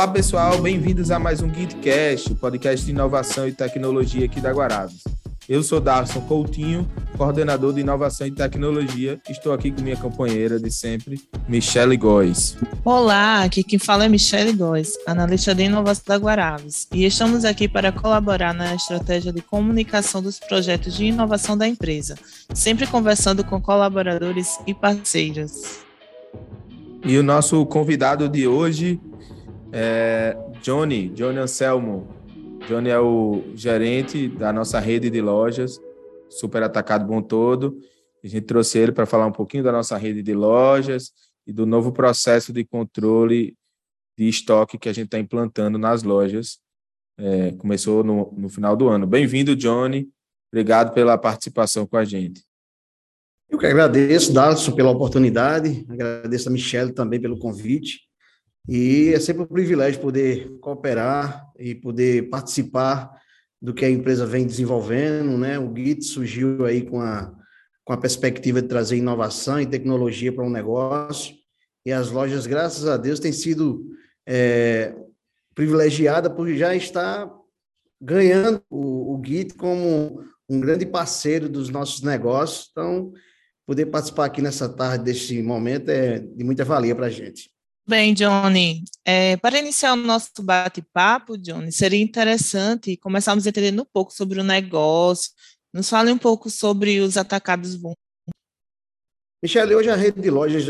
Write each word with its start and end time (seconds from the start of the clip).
Olá 0.00 0.08
pessoal, 0.08 0.58
bem-vindos 0.62 1.10
a 1.10 1.18
mais 1.18 1.42
um 1.42 1.52
GitCast, 1.52 2.32
o 2.32 2.34
podcast 2.34 2.86
de 2.86 2.90
inovação 2.90 3.46
e 3.46 3.52
tecnologia 3.52 4.24
aqui 4.24 4.40
da 4.40 4.50
Guarabes. 4.50 5.04
Eu 5.46 5.62
sou 5.62 5.78
Darson 5.78 6.22
Coutinho, 6.22 6.88
coordenador 7.18 7.74
de 7.74 7.82
inovação 7.82 8.26
e 8.26 8.30
tecnologia. 8.30 9.20
Estou 9.28 9.52
aqui 9.52 9.70
com 9.70 9.82
minha 9.82 9.98
companheira 9.98 10.58
de 10.58 10.70
sempre, 10.70 11.20
Michele 11.46 11.98
Góes. 11.98 12.56
Olá, 12.82 13.42
aqui 13.42 13.62
quem 13.62 13.78
fala 13.78 14.06
é 14.06 14.08
Michele 14.08 14.54
Góes, 14.54 14.94
analista 15.06 15.54
de 15.54 15.64
inovação 15.64 16.04
da 16.06 16.16
Guarabes, 16.16 16.88
e 16.94 17.04
estamos 17.04 17.44
aqui 17.44 17.68
para 17.68 17.92
colaborar 17.92 18.54
na 18.54 18.74
estratégia 18.74 19.30
de 19.30 19.42
comunicação 19.42 20.22
dos 20.22 20.38
projetos 20.38 20.96
de 20.96 21.04
inovação 21.04 21.58
da 21.58 21.68
empresa, 21.68 22.14
sempre 22.54 22.86
conversando 22.86 23.44
com 23.44 23.60
colaboradores 23.60 24.58
e 24.66 24.72
parceiros. 24.72 25.80
E 27.04 27.18
o 27.18 27.22
nosso 27.22 27.66
convidado 27.66 28.30
de 28.30 28.46
hoje 28.46 28.98
é 29.72 30.36
Johnny, 30.62 31.08
Johnny 31.10 31.38
Anselmo. 31.38 32.08
Johnny 32.68 32.90
é 32.90 32.98
o 32.98 33.42
gerente 33.54 34.28
da 34.28 34.52
nossa 34.52 34.78
rede 34.78 35.10
de 35.10 35.20
lojas, 35.20 35.80
Super 36.28 36.62
Atacado 36.62 37.06
Bom 37.06 37.22
Todo. 37.22 37.78
A 38.22 38.26
gente 38.26 38.42
trouxe 38.42 38.78
ele 38.78 38.92
para 38.92 39.06
falar 39.06 39.26
um 39.26 39.32
pouquinho 39.32 39.64
da 39.64 39.72
nossa 39.72 39.96
rede 39.96 40.22
de 40.22 40.34
lojas 40.34 41.12
e 41.46 41.52
do 41.52 41.64
novo 41.64 41.92
processo 41.92 42.52
de 42.52 42.64
controle 42.64 43.56
de 44.18 44.28
estoque 44.28 44.78
que 44.78 44.88
a 44.88 44.92
gente 44.92 45.06
está 45.06 45.18
implantando 45.18 45.78
nas 45.78 46.02
lojas. 46.02 46.58
É, 47.18 47.52
começou 47.52 48.04
no, 48.04 48.32
no 48.36 48.48
final 48.48 48.76
do 48.76 48.88
ano. 48.88 49.06
Bem-vindo, 49.06 49.56
Johnny. 49.56 50.08
Obrigado 50.52 50.92
pela 50.92 51.16
participação 51.16 51.86
com 51.86 51.96
a 51.96 52.04
gente. 52.04 52.44
Eu 53.48 53.58
que 53.58 53.66
agradeço, 53.66 54.32
Darcio, 54.32 54.74
pela 54.76 54.90
oportunidade, 54.90 55.84
agradeço 55.88 56.48
a 56.48 56.52
Michelle 56.52 56.92
também 56.92 57.20
pelo 57.20 57.38
convite. 57.38 58.09
E 58.68 59.12
é 59.14 59.20
sempre 59.20 59.42
um 59.42 59.46
privilégio 59.46 60.00
poder 60.00 60.58
cooperar 60.60 61.50
e 61.58 61.74
poder 61.74 62.28
participar 62.28 63.10
do 63.60 63.74
que 63.74 63.84
a 63.84 63.90
empresa 63.90 64.24
vem 64.24 64.46
desenvolvendo, 64.46 65.36
né? 65.36 65.58
O 65.58 65.74
Git 65.74 66.04
surgiu 66.04 66.64
aí 66.64 66.82
com 66.82 67.00
a, 67.00 67.32
com 67.84 67.92
a 67.92 67.98
perspectiva 67.98 68.62
de 68.62 68.68
trazer 68.68 68.96
inovação 68.96 69.60
e 69.60 69.66
tecnologia 69.66 70.32
para 70.32 70.44
um 70.44 70.50
negócio, 70.50 71.34
e 71.84 71.92
as 71.92 72.10
lojas, 72.10 72.46
graças 72.46 72.86
a 72.86 72.96
Deus, 72.96 73.20
têm 73.20 73.32
sido 73.32 73.86
é, 74.26 74.94
privilegiadas 75.54 76.32
por 76.32 76.48
já 76.54 76.74
estar 76.74 77.30
ganhando 78.00 78.62
o, 78.70 79.14
o 79.14 79.22
Git 79.24 79.54
como 79.54 80.22
um 80.48 80.60
grande 80.60 80.86
parceiro 80.86 81.48
dos 81.48 81.68
nossos 81.68 82.02
negócios. 82.02 82.68
Então, 82.70 83.12
poder 83.66 83.86
participar 83.86 84.26
aqui 84.26 84.42
nessa 84.42 84.68
tarde 84.68 85.04
deste 85.04 85.40
momento 85.42 85.88
é 85.90 86.18
de 86.18 86.44
muita 86.44 86.64
valia 86.64 86.94
para 86.94 87.06
a 87.06 87.10
gente. 87.10 87.50
Bem, 87.90 88.14
Johnny, 88.14 88.84
é, 89.04 89.36
para 89.38 89.58
iniciar 89.58 89.94
o 89.94 89.96
nosso 89.96 90.30
bate-papo, 90.40 91.36
Johnny, 91.36 91.72
seria 91.72 92.00
interessante 92.00 92.96
começarmos 92.96 93.48
entendendo 93.48 93.82
um 93.82 93.84
pouco 93.84 94.12
sobre 94.12 94.38
o 94.38 94.44
negócio. 94.44 95.32
Nos 95.74 95.90
fale 95.90 96.12
um 96.12 96.16
pouco 96.16 96.48
sobre 96.48 97.00
os 97.00 97.16
atacados 97.16 97.74
bons. 97.74 97.96
Michele, 99.42 99.74
hoje 99.74 99.90
a 99.90 99.96
rede 99.96 100.20
de 100.20 100.30
lojas 100.30 100.64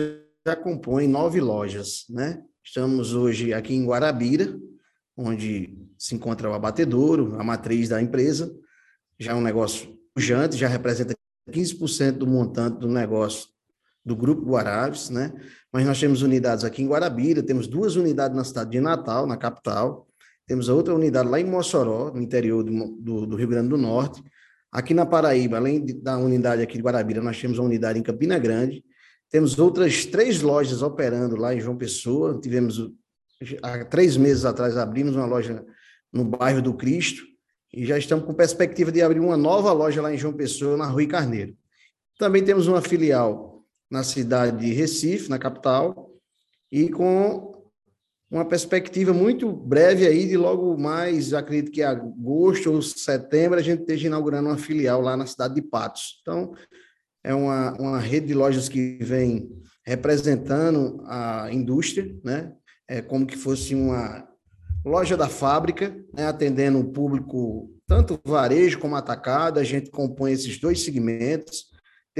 já 0.46 0.56
compõe 0.56 1.06
nove 1.06 1.42
lojas, 1.42 2.06
né? 2.08 2.42
Estamos 2.64 3.12
hoje 3.12 3.52
aqui 3.52 3.74
em 3.74 3.84
Guarabira, 3.84 4.58
onde 5.14 5.76
se 5.98 6.14
encontra 6.14 6.48
o 6.48 6.54
abatedouro, 6.54 7.38
a 7.38 7.44
matriz 7.44 7.90
da 7.90 8.00
empresa. 8.00 8.50
Já 9.18 9.32
é 9.32 9.34
um 9.34 9.42
negócio 9.42 9.94
pujante, 10.14 10.56
já 10.56 10.68
representa 10.68 11.14
15% 11.50 12.12
do 12.12 12.26
montante 12.26 12.78
do 12.78 12.88
negócio 12.88 13.46
do 14.04 14.16
Grupo 14.16 14.42
Guarabes, 14.42 15.10
né? 15.10 15.32
Mas 15.72 15.86
nós 15.86 16.00
temos 16.00 16.22
unidades 16.22 16.64
aqui 16.64 16.82
em 16.82 16.88
Guarabira, 16.88 17.42
temos 17.42 17.66
duas 17.66 17.96
unidades 17.96 18.36
na 18.36 18.44
cidade 18.44 18.70
de 18.70 18.80
Natal, 18.80 19.26
na 19.26 19.36
capital, 19.36 20.06
temos 20.46 20.68
outra 20.68 20.94
unidade 20.94 21.28
lá 21.28 21.38
em 21.38 21.44
Mossoró, 21.44 22.10
no 22.12 22.20
interior 22.20 22.64
do, 22.64 22.72
do, 22.98 23.26
do 23.26 23.36
Rio 23.36 23.48
Grande 23.48 23.68
do 23.68 23.76
Norte. 23.76 24.22
Aqui 24.72 24.94
na 24.94 25.06
Paraíba, 25.06 25.58
além 25.58 25.84
de, 25.84 25.92
da 25.92 26.18
unidade 26.18 26.62
aqui 26.62 26.76
de 26.76 26.82
Guarabira, 26.82 27.22
nós 27.22 27.40
temos 27.40 27.58
uma 27.58 27.66
unidade 27.66 27.98
em 27.98 28.02
Campina 28.02 28.38
Grande, 28.38 28.84
temos 29.30 29.58
outras 29.58 30.04
três 30.06 30.42
lojas 30.42 30.82
operando 30.82 31.36
lá 31.36 31.54
em 31.54 31.60
João 31.60 31.76
Pessoa, 31.76 32.40
tivemos, 32.40 32.90
há 33.62 33.84
três 33.84 34.16
meses 34.16 34.44
atrás, 34.44 34.76
abrimos 34.76 35.14
uma 35.14 35.26
loja 35.26 35.64
no 36.12 36.24
bairro 36.24 36.60
do 36.60 36.74
Cristo, 36.74 37.22
e 37.72 37.86
já 37.86 37.96
estamos 37.96 38.24
com 38.24 38.34
perspectiva 38.34 38.90
de 38.90 39.00
abrir 39.00 39.20
uma 39.20 39.36
nova 39.36 39.72
loja 39.72 40.02
lá 40.02 40.12
em 40.12 40.18
João 40.18 40.32
Pessoa, 40.32 40.76
na 40.76 40.86
Rui 40.86 41.06
Carneiro. 41.06 41.54
Também 42.18 42.42
temos 42.42 42.66
uma 42.66 42.82
filial 42.82 43.49
na 43.90 44.04
cidade 44.04 44.58
de 44.58 44.72
Recife, 44.72 45.28
na 45.28 45.38
capital, 45.38 46.14
e 46.70 46.88
com 46.88 47.50
uma 48.30 48.44
perspectiva 48.44 49.12
muito 49.12 49.52
breve 49.52 50.06
aí 50.06 50.28
de 50.28 50.36
logo 50.36 50.78
mais, 50.78 51.34
acredito 51.34 51.72
que 51.72 51.82
agosto 51.82 52.72
ou 52.72 52.80
setembro, 52.80 53.58
a 53.58 53.62
gente 53.62 53.80
esteja 53.80 54.06
inaugurando 54.06 54.48
uma 54.48 54.56
filial 54.56 55.00
lá 55.00 55.16
na 55.16 55.26
cidade 55.26 55.54
de 55.54 55.62
Patos. 55.62 56.20
Então, 56.22 56.54
é 57.24 57.34
uma, 57.34 57.72
uma 57.72 57.98
rede 57.98 58.28
de 58.28 58.34
lojas 58.34 58.68
que 58.68 58.98
vem 59.02 59.50
representando 59.84 61.02
a 61.06 61.48
indústria, 61.52 62.14
né? 62.22 62.52
É 62.88 63.02
como 63.02 63.26
que 63.26 63.36
fosse 63.36 63.74
uma 63.74 64.28
loja 64.84 65.16
da 65.16 65.28
fábrica, 65.28 65.94
né? 66.14 66.26
atendendo 66.26 66.78
o 66.78 66.90
público, 66.90 67.70
tanto 67.86 68.18
varejo 68.24 68.78
como 68.78 68.96
atacado, 68.96 69.58
a 69.58 69.64
gente 69.64 69.90
compõe 69.90 70.32
esses 70.32 70.58
dois 70.58 70.82
segmentos, 70.82 71.69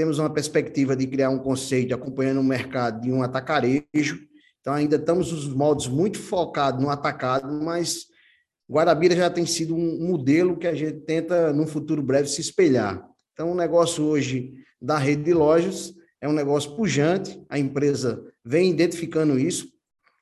temos 0.01 0.17
uma 0.17 0.31
perspectiva 0.31 0.95
de 0.95 1.05
criar 1.05 1.29
um 1.29 1.37
conceito 1.37 1.93
acompanhando 1.93 2.39
o 2.39 2.43
mercado 2.43 3.01
de 3.01 3.11
um 3.11 3.21
atacarejo. 3.21 4.19
Então, 4.59 4.73
ainda 4.73 4.95
estamos 4.95 5.31
os 5.31 5.47
moldes 5.47 5.87
muito 5.87 6.17
focados 6.17 6.81
no 6.81 6.89
atacado, 6.89 7.63
mas 7.63 8.07
Guarabira 8.67 9.15
já 9.15 9.29
tem 9.29 9.45
sido 9.45 9.75
um 9.75 10.07
modelo 10.07 10.57
que 10.57 10.65
a 10.65 10.73
gente 10.73 11.01
tenta, 11.01 11.53
num 11.53 11.67
futuro 11.67 12.01
breve, 12.01 12.27
se 12.27 12.41
espelhar. 12.41 13.07
Então, 13.31 13.51
o 13.51 13.55
negócio 13.55 14.03
hoje 14.03 14.55
da 14.81 14.97
rede 14.97 15.21
de 15.21 15.35
lojas 15.35 15.93
é 16.19 16.27
um 16.27 16.33
negócio 16.33 16.75
pujante, 16.75 17.39
a 17.47 17.59
empresa 17.59 18.25
vem 18.43 18.71
identificando 18.71 19.37
isso 19.37 19.71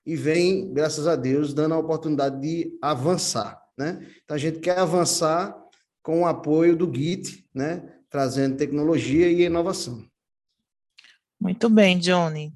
e 0.06 0.14
vem, 0.14 0.74
graças 0.74 1.08
a 1.08 1.16
Deus, 1.16 1.54
dando 1.54 1.74
a 1.74 1.80
oportunidade 1.80 2.38
de 2.42 2.78
avançar. 2.82 3.58
Né? 3.78 4.06
Então, 4.26 4.36
a 4.36 4.38
gente 4.38 4.60
quer 4.60 4.78
avançar 4.78 5.56
com 6.04 6.24
o 6.24 6.28
apoio 6.28 6.76
do 6.76 6.94
GIT, 6.94 7.48
né? 7.56 7.96
Trazendo 8.10 8.58
tecnologia 8.58 9.30
e 9.30 9.44
inovação. 9.44 10.06
Muito 11.40 11.70
bem, 11.70 11.98
Johnny. 11.98 12.54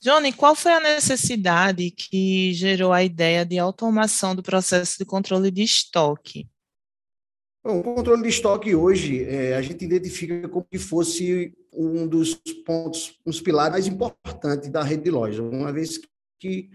Johnny, 0.00 0.32
qual 0.32 0.54
foi 0.54 0.72
a 0.72 0.80
necessidade 0.80 1.90
que 1.90 2.52
gerou 2.54 2.92
a 2.92 3.02
ideia 3.02 3.44
de 3.44 3.58
automação 3.58 4.34
do 4.34 4.42
processo 4.42 4.98
de 4.98 5.04
controle 5.04 5.50
de 5.50 5.62
estoque? 5.62 6.48
Bom, 7.64 7.80
o 7.80 7.82
controle 7.82 8.22
de 8.22 8.28
estoque 8.28 8.74
hoje 8.74 9.24
é, 9.24 9.56
a 9.56 9.62
gente 9.62 9.84
identifica 9.84 10.48
como 10.48 10.64
que 10.70 10.78
fosse 10.78 11.52
um 11.72 12.06
dos 12.06 12.34
pontos, 12.64 13.18
um 13.26 13.30
dos 13.30 13.40
pilares 13.40 13.72
mais 13.72 13.86
importantes 13.88 14.68
da 14.68 14.82
rede 14.82 15.02
de 15.02 15.10
lojas, 15.10 15.40
uma 15.40 15.72
vez 15.72 16.00
que 16.38 16.70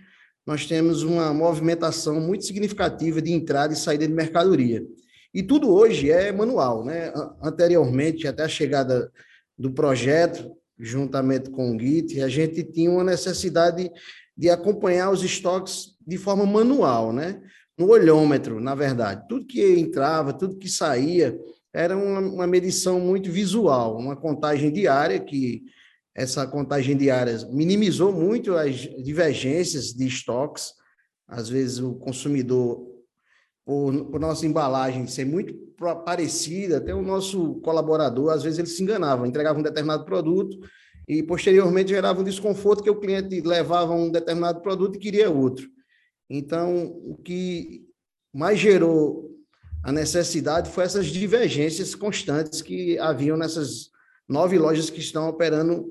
nós 0.45 0.65
temos 0.65 1.03
uma 1.03 1.33
movimentação 1.33 2.19
muito 2.19 2.45
significativa 2.45 3.21
de 3.21 3.31
entrada 3.31 3.73
e 3.73 3.77
saída 3.77 4.05
de 4.05 4.13
mercadoria. 4.13 4.85
E 5.33 5.41
tudo 5.41 5.69
hoje 5.69 6.11
é 6.11 6.31
manual, 6.31 6.83
né? 6.83 7.13
Anteriormente, 7.41 8.27
até 8.27 8.43
a 8.43 8.49
chegada 8.49 9.11
do 9.57 9.71
projeto, 9.71 10.51
juntamente 10.77 11.49
com 11.49 11.75
o 11.75 11.79
Git, 11.79 12.21
a 12.21 12.27
gente 12.27 12.63
tinha 12.63 12.91
uma 12.91 13.03
necessidade 13.03 13.89
de 14.35 14.49
acompanhar 14.49 15.09
os 15.11 15.23
estoques 15.23 15.95
de 16.05 16.17
forma 16.17 16.45
manual, 16.45 17.13
né? 17.13 17.41
No 17.77 17.89
olhômetro, 17.89 18.59
na 18.59 18.75
verdade. 18.75 19.25
Tudo 19.29 19.45
que 19.45 19.79
entrava, 19.79 20.33
tudo 20.33 20.57
que 20.57 20.67
saía, 20.67 21.37
era 21.73 21.95
uma, 21.95 22.19
uma 22.19 22.47
medição 22.47 22.99
muito 22.99 23.31
visual, 23.31 23.97
uma 23.97 24.15
contagem 24.15 24.71
diária 24.71 25.19
que 25.19 25.63
essa 26.13 26.45
contagem 26.45 26.97
diária 26.97 27.37
minimizou 27.49 28.11
muito 28.11 28.55
as 28.55 28.75
divergências 28.75 29.93
de 29.93 30.05
estoques. 30.05 30.73
Às 31.25 31.47
vezes 31.47 31.79
o 31.79 31.93
consumidor 31.93 32.90
por, 33.71 34.05
por 34.07 34.19
nossa 34.19 34.45
embalagem 34.45 35.07
ser 35.07 35.23
muito 35.23 35.53
parecida, 36.03 36.79
até 36.79 36.93
o 36.93 37.01
nosso 37.01 37.55
colaborador, 37.61 38.33
às 38.33 38.43
vezes 38.43 38.59
ele 38.59 38.67
se 38.67 38.83
enganava, 38.83 39.25
entregava 39.25 39.57
um 39.57 39.63
determinado 39.63 40.03
produto 40.03 40.59
e 41.07 41.23
posteriormente 41.23 41.91
gerava 41.91 42.19
um 42.19 42.25
desconforto 42.25 42.83
que 42.83 42.89
o 42.89 42.99
cliente 42.99 43.39
levava 43.39 43.93
um 43.93 44.11
determinado 44.11 44.59
produto 44.59 44.97
e 44.97 44.99
queria 44.99 45.31
outro. 45.31 45.69
Então, 46.29 46.87
o 47.05 47.15
que 47.15 47.87
mais 48.33 48.59
gerou 48.59 49.31
a 49.81 49.93
necessidade 49.93 50.69
foi 50.69 50.83
essas 50.83 51.05
divergências 51.05 51.95
constantes 51.95 52.61
que 52.61 52.99
haviam 52.99 53.37
nessas 53.37 53.89
nove 54.27 54.57
lojas 54.57 54.89
que 54.89 54.99
estão 54.99 55.29
operando 55.29 55.89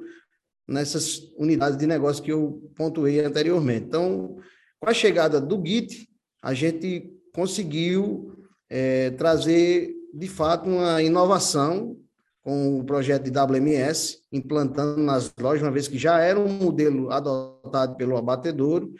nessas 0.68 1.32
unidades 1.34 1.78
de 1.78 1.86
negócio 1.86 2.22
que 2.22 2.30
eu 2.30 2.70
pontuei 2.76 3.20
anteriormente. 3.20 3.86
Então, 3.86 4.36
com 4.78 4.90
a 4.90 4.92
chegada 4.92 5.40
do 5.40 5.64
Git, 5.64 6.06
a 6.42 6.52
gente 6.52 7.18
conseguiu 7.32 8.32
é, 8.68 9.10
trazer, 9.10 9.92
de 10.12 10.28
fato, 10.28 10.68
uma 10.68 11.02
inovação 11.02 11.96
com 12.42 12.80
o 12.80 12.84
projeto 12.84 13.30
de 13.30 13.38
WMS, 13.38 14.22
implantando 14.32 15.00
nas 15.02 15.32
lojas, 15.38 15.62
uma 15.62 15.70
vez 15.70 15.86
que 15.86 15.98
já 15.98 16.18
era 16.20 16.38
um 16.38 16.48
modelo 16.48 17.10
adotado 17.10 17.96
pelo 17.96 18.16
abatedouro, 18.16 18.92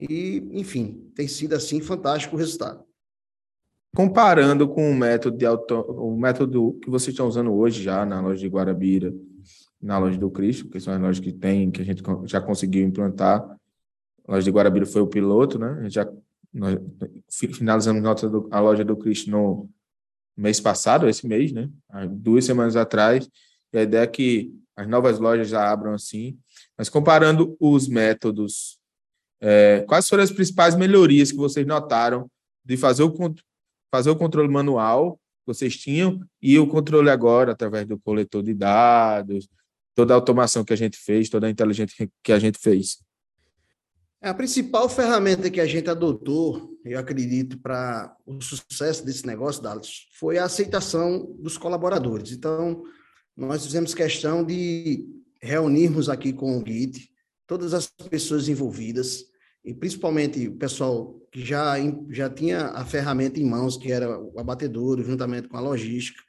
E, 0.00 0.48
enfim, 0.52 1.10
tem 1.14 1.26
sido 1.26 1.54
assim 1.54 1.80
fantástico 1.80 2.36
o 2.36 2.38
resultado. 2.38 2.84
Comparando 3.96 4.68
com 4.68 4.90
o 4.90 4.94
método, 4.94 5.36
de 5.36 5.44
auto, 5.44 5.74
o 5.74 6.16
método 6.16 6.78
que 6.80 6.88
vocês 6.88 7.12
estão 7.12 7.26
usando 7.26 7.52
hoje 7.52 7.82
já 7.82 8.06
na 8.06 8.20
loja 8.20 8.40
de 8.40 8.48
Guarabira, 8.48 9.12
na 9.80 9.98
loja 9.98 10.16
do 10.16 10.30
Cristo, 10.30 10.68
que 10.68 10.78
são 10.78 10.94
as 10.94 11.00
lojas 11.00 11.20
que 11.20 11.32
tem, 11.32 11.70
que 11.70 11.82
a 11.82 11.84
gente 11.84 12.02
já 12.24 12.40
conseguiu 12.40 12.86
implantar. 12.86 13.40
A 14.26 14.32
loja 14.32 14.44
de 14.44 14.50
Guarabira 14.50 14.86
foi 14.86 15.00
o 15.00 15.06
piloto, 15.06 15.58
né? 15.58 15.76
A 15.80 15.82
gente 15.82 15.94
já 15.94 16.08
nós 16.52 16.78
finalizamos 17.30 18.02
do, 18.22 18.48
a 18.50 18.60
loja 18.60 18.84
do 18.84 18.96
Cristo 18.96 19.30
no 19.30 19.70
mês 20.36 20.60
passado, 20.60 21.08
esse 21.08 21.26
mês, 21.26 21.52
né? 21.52 21.68
Duas 22.10 22.44
semanas 22.44 22.76
atrás. 22.76 23.28
E 23.72 23.78
a 23.78 23.82
ideia 23.82 24.02
é 24.02 24.06
que 24.06 24.52
as 24.76 24.86
novas 24.88 25.18
lojas 25.18 25.48
já 25.48 25.70
abram 25.70 25.92
assim. 25.92 26.38
Mas 26.76 26.88
comparando 26.88 27.56
os 27.60 27.88
métodos, 27.88 28.78
é, 29.40 29.84
quais 29.88 30.08
foram 30.08 30.22
as 30.22 30.30
principais 30.30 30.76
melhorias 30.76 31.30
que 31.30 31.36
vocês 31.36 31.66
notaram 31.66 32.30
de 32.64 32.76
fazer 32.76 33.02
o, 33.02 33.14
fazer 33.92 34.10
o 34.10 34.16
controle 34.16 34.48
manual 34.48 35.16
que 35.16 35.54
vocês 35.54 35.76
tinham 35.76 36.20
e 36.40 36.58
o 36.58 36.66
controle 36.66 37.10
agora 37.10 37.52
através 37.52 37.86
do 37.86 37.98
coletor 37.98 38.42
de 38.42 38.54
dados, 38.54 39.48
toda 39.94 40.14
a 40.14 40.16
automação 40.16 40.64
que 40.64 40.72
a 40.72 40.76
gente 40.76 40.96
fez, 40.96 41.28
toda 41.28 41.46
a 41.46 41.50
inteligência 41.50 42.08
que 42.22 42.32
a 42.32 42.38
gente 42.38 42.58
fez? 42.58 42.98
A 44.20 44.34
principal 44.34 44.88
ferramenta 44.88 45.48
que 45.48 45.60
a 45.60 45.66
gente 45.66 45.88
adotou, 45.88 46.76
eu 46.84 46.98
acredito, 46.98 47.56
para 47.58 48.16
o 48.26 48.40
sucesso 48.42 49.04
desse 49.04 49.24
negócio, 49.24 49.62
Dallas, 49.62 50.08
foi 50.18 50.38
a 50.38 50.44
aceitação 50.44 51.36
dos 51.38 51.56
colaboradores. 51.56 52.32
Então, 52.32 52.82
nós 53.36 53.64
fizemos 53.64 53.94
questão 53.94 54.44
de 54.44 55.06
reunirmos 55.40 56.08
aqui 56.08 56.32
com 56.32 56.58
o 56.58 56.66
Git 56.66 57.08
todas 57.46 57.72
as 57.72 57.86
pessoas 57.86 58.48
envolvidas, 58.48 59.24
e 59.64 59.72
principalmente 59.72 60.48
o 60.48 60.56
pessoal 60.56 61.14
que 61.30 61.44
já, 61.44 61.76
já 62.10 62.28
tinha 62.28 62.66
a 62.66 62.84
ferramenta 62.84 63.38
em 63.38 63.44
mãos, 63.44 63.76
que 63.76 63.92
era 63.92 64.18
o 64.18 64.38
abatedouro, 64.38 65.04
juntamente 65.04 65.48
com 65.48 65.56
a 65.56 65.60
logística, 65.60 66.20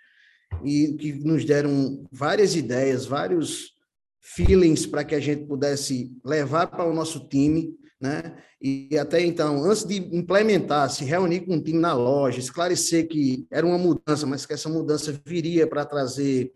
e 0.64 0.94
que 0.94 1.14
nos 1.14 1.44
deram 1.44 2.08
várias 2.12 2.56
ideias, 2.56 3.06
vários 3.06 3.74
feelings 4.22 4.86
para 4.86 5.04
que 5.04 5.16
a 5.16 5.20
gente 5.20 5.46
pudesse 5.46 6.12
levar 6.24 6.68
para 6.68 6.86
o 6.86 6.94
nosso 6.94 7.28
time, 7.28 7.74
né? 8.00 8.36
E 8.62 8.98
até 8.98 9.22
então, 9.24 9.64
antes 9.64 9.86
de 9.86 9.98
implementar, 10.16 10.90
se 10.90 11.04
reunir 11.04 11.42
com 11.42 11.56
o 11.56 11.64
time 11.64 11.80
na 11.80 11.94
loja, 11.94 12.40
esclarecer 12.40 13.08
que 13.08 13.48
era 13.52 13.66
uma 13.66 13.78
mudança, 13.78 14.26
mas 14.26 14.46
que 14.46 14.54
essa 14.54 14.70
mudança 14.70 15.18
viria 15.26 15.68
para 15.68 15.86
trazer 15.86 16.52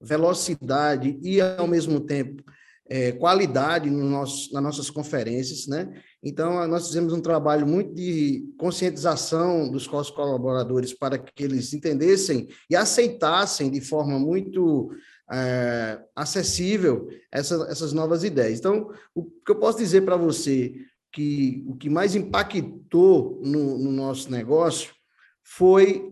velocidade 0.00 1.18
e, 1.22 1.40
ao 1.40 1.66
mesmo 1.66 2.00
tempo, 2.00 2.42
é, 2.90 3.12
qualidade 3.12 3.90
no 3.90 4.04
nosso, 4.04 4.52
nas 4.52 4.62
nossas 4.62 4.90
conferências, 4.90 5.66
né? 5.66 5.92
Então, 6.22 6.66
nós 6.66 6.88
fizemos 6.88 7.12
um 7.12 7.20
trabalho 7.20 7.66
muito 7.66 7.94
de 7.94 8.44
conscientização 8.58 9.70
dos 9.70 9.86
nossos 9.86 10.14
colaboradores 10.14 10.94
para 10.94 11.18
que 11.18 11.44
eles 11.44 11.72
entendessem 11.72 12.48
e 12.68 12.74
aceitassem 12.74 13.70
de 13.70 13.80
forma 13.80 14.18
muito 14.18 14.90
é, 15.30 16.00
acessível 16.14 17.08
essa, 17.30 17.66
essas 17.70 17.92
novas 17.92 18.24
ideias. 18.24 18.58
Então, 18.58 18.90
o 19.14 19.24
que 19.24 19.50
eu 19.50 19.56
posso 19.56 19.78
dizer 19.78 20.02
para 20.02 20.16
você 20.16 20.74
que 21.12 21.64
o 21.66 21.76
que 21.76 21.88
mais 21.88 22.14
impactou 22.14 23.40
no, 23.44 23.78
no 23.78 23.90
nosso 23.90 24.30
negócio 24.30 24.94
foi 25.42 26.10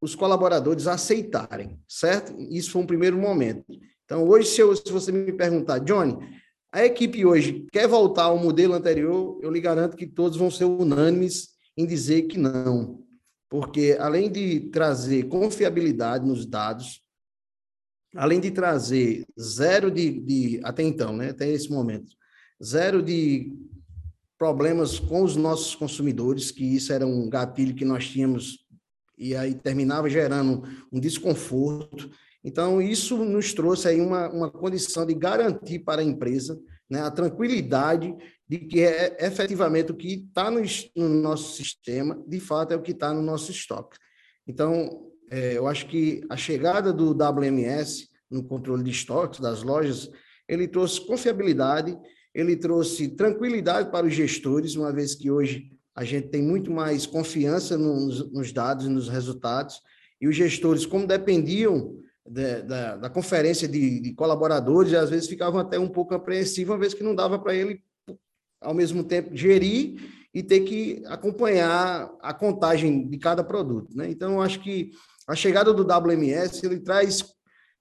os 0.00 0.14
colaboradores 0.14 0.86
aceitarem, 0.86 1.78
certo? 1.86 2.34
Isso 2.50 2.70
foi 2.70 2.82
um 2.82 2.86
primeiro 2.86 3.18
momento. 3.18 3.64
Então, 4.04 4.26
hoje, 4.26 4.48
se, 4.48 4.60
eu, 4.60 4.74
se 4.74 4.90
você 4.90 5.12
me 5.12 5.32
perguntar, 5.32 5.78
Johnny, 5.78 6.16
a 6.72 6.84
equipe 6.84 7.24
hoje 7.24 7.66
quer 7.70 7.86
voltar 7.86 8.24
ao 8.24 8.38
modelo 8.38 8.74
anterior, 8.74 9.38
eu 9.42 9.50
lhe 9.50 9.60
garanto 9.60 9.96
que 9.96 10.06
todos 10.06 10.38
vão 10.38 10.50
ser 10.50 10.64
unânimes 10.64 11.50
em 11.76 11.86
dizer 11.86 12.22
que 12.22 12.38
não. 12.38 13.04
Porque, 13.48 13.96
além 14.00 14.30
de 14.30 14.70
trazer 14.70 15.24
confiabilidade 15.24 16.26
nos 16.26 16.46
dados, 16.46 17.02
além 18.16 18.40
de 18.40 18.50
trazer 18.50 19.24
zero 19.40 19.90
de, 19.90 20.20
de 20.20 20.60
até 20.64 20.82
então, 20.82 21.16
né, 21.16 21.30
até 21.30 21.48
esse 21.48 21.70
momento, 21.70 22.12
zero 22.62 23.02
de 23.02 23.52
problemas 24.38 24.98
com 24.98 25.22
os 25.22 25.36
nossos 25.36 25.74
consumidores, 25.74 26.50
que 26.50 26.64
isso 26.64 26.92
era 26.92 27.06
um 27.06 27.28
gatilho 27.28 27.74
que 27.74 27.84
nós 27.84 28.08
tínhamos 28.08 28.64
e 29.18 29.36
aí 29.36 29.54
terminava 29.54 30.08
gerando 30.08 30.62
um 30.90 30.98
desconforto. 30.98 32.10
Então, 32.42 32.80
isso 32.80 33.22
nos 33.22 33.52
trouxe 33.52 33.86
aí 33.86 34.00
uma, 34.00 34.30
uma 34.30 34.50
condição 34.50 35.04
de 35.04 35.12
garantir 35.12 35.80
para 35.80 36.00
a 36.00 36.04
empresa 36.04 36.58
né, 36.88 37.02
a 37.02 37.10
tranquilidade 37.10 38.16
de 38.48 38.58
que 38.58 38.80
é 38.80 39.18
efetivamente 39.20 39.92
o 39.92 39.94
que 39.94 40.14
está 40.14 40.50
no, 40.50 40.60
no, 40.96 41.08
nosso 41.08 41.54
sistema, 41.54 42.20
de 42.26 42.40
fato, 42.40 42.72
é 42.72 42.76
o 42.76 42.82
que 42.82 42.92
está 42.92 43.12
no 43.12 43.22
nosso 43.22 43.50
estoque. 43.50 43.96
Então, 44.46 45.06
é, 45.30 45.56
eu 45.56 45.66
acho 45.66 45.86
que 45.86 46.22
a 46.28 46.36
chegada 46.36 46.92
do 46.92 47.12
WMS 47.12 48.10
no 48.30 48.44
controle 48.44 48.84
de 48.84 48.90
estoques 48.90 49.40
das 49.40 49.62
lojas, 49.62 50.10
ele 50.48 50.68
trouxe 50.68 51.04
confiabilidade, 51.04 51.98
ele 52.34 52.56
trouxe 52.56 53.08
tranquilidade 53.08 53.90
para 53.90 54.06
os 54.06 54.14
gestores, 54.14 54.76
uma 54.76 54.92
vez 54.92 55.14
que 55.14 55.30
hoje 55.30 55.72
a 55.96 56.04
gente 56.04 56.28
tem 56.28 56.42
muito 56.42 56.70
mais 56.70 57.06
confiança 57.06 57.76
nos, 57.76 58.32
nos 58.32 58.52
dados 58.52 58.86
e 58.86 58.88
nos 58.88 59.08
resultados, 59.08 59.80
e 60.20 60.28
os 60.28 60.36
gestores, 60.36 60.86
como 60.86 61.06
dependiam 61.06 61.96
da, 62.24 62.60
da, 62.60 62.96
da 62.96 63.10
conferência 63.10 63.66
de, 63.66 64.00
de, 64.00 64.14
colaboradores, 64.14 64.94
às 64.94 65.10
vezes 65.10 65.28
ficavam 65.28 65.60
até 65.60 65.78
um 65.78 65.88
pouco 65.88 66.14
apreensivos, 66.14 66.72
uma 66.72 66.78
vez 66.78 66.94
que 66.94 67.02
não 67.02 67.14
dava 67.14 67.38
para 67.38 67.54
ele, 67.54 67.82
ao 68.60 68.74
mesmo 68.74 69.02
tempo, 69.02 69.34
gerir 69.34 70.00
e 70.32 70.42
ter 70.42 70.60
que 70.60 71.02
acompanhar 71.06 72.08
a 72.20 72.32
contagem 72.32 73.08
de 73.08 73.18
cada 73.18 73.42
produto. 73.42 73.96
Né? 73.96 74.10
Então, 74.10 74.34
eu 74.34 74.42
acho 74.42 74.60
que 74.60 74.92
a 75.30 75.36
chegada 75.36 75.72
do 75.72 75.84
WMS 75.84 76.64
ele 76.64 76.80
traz 76.80 77.24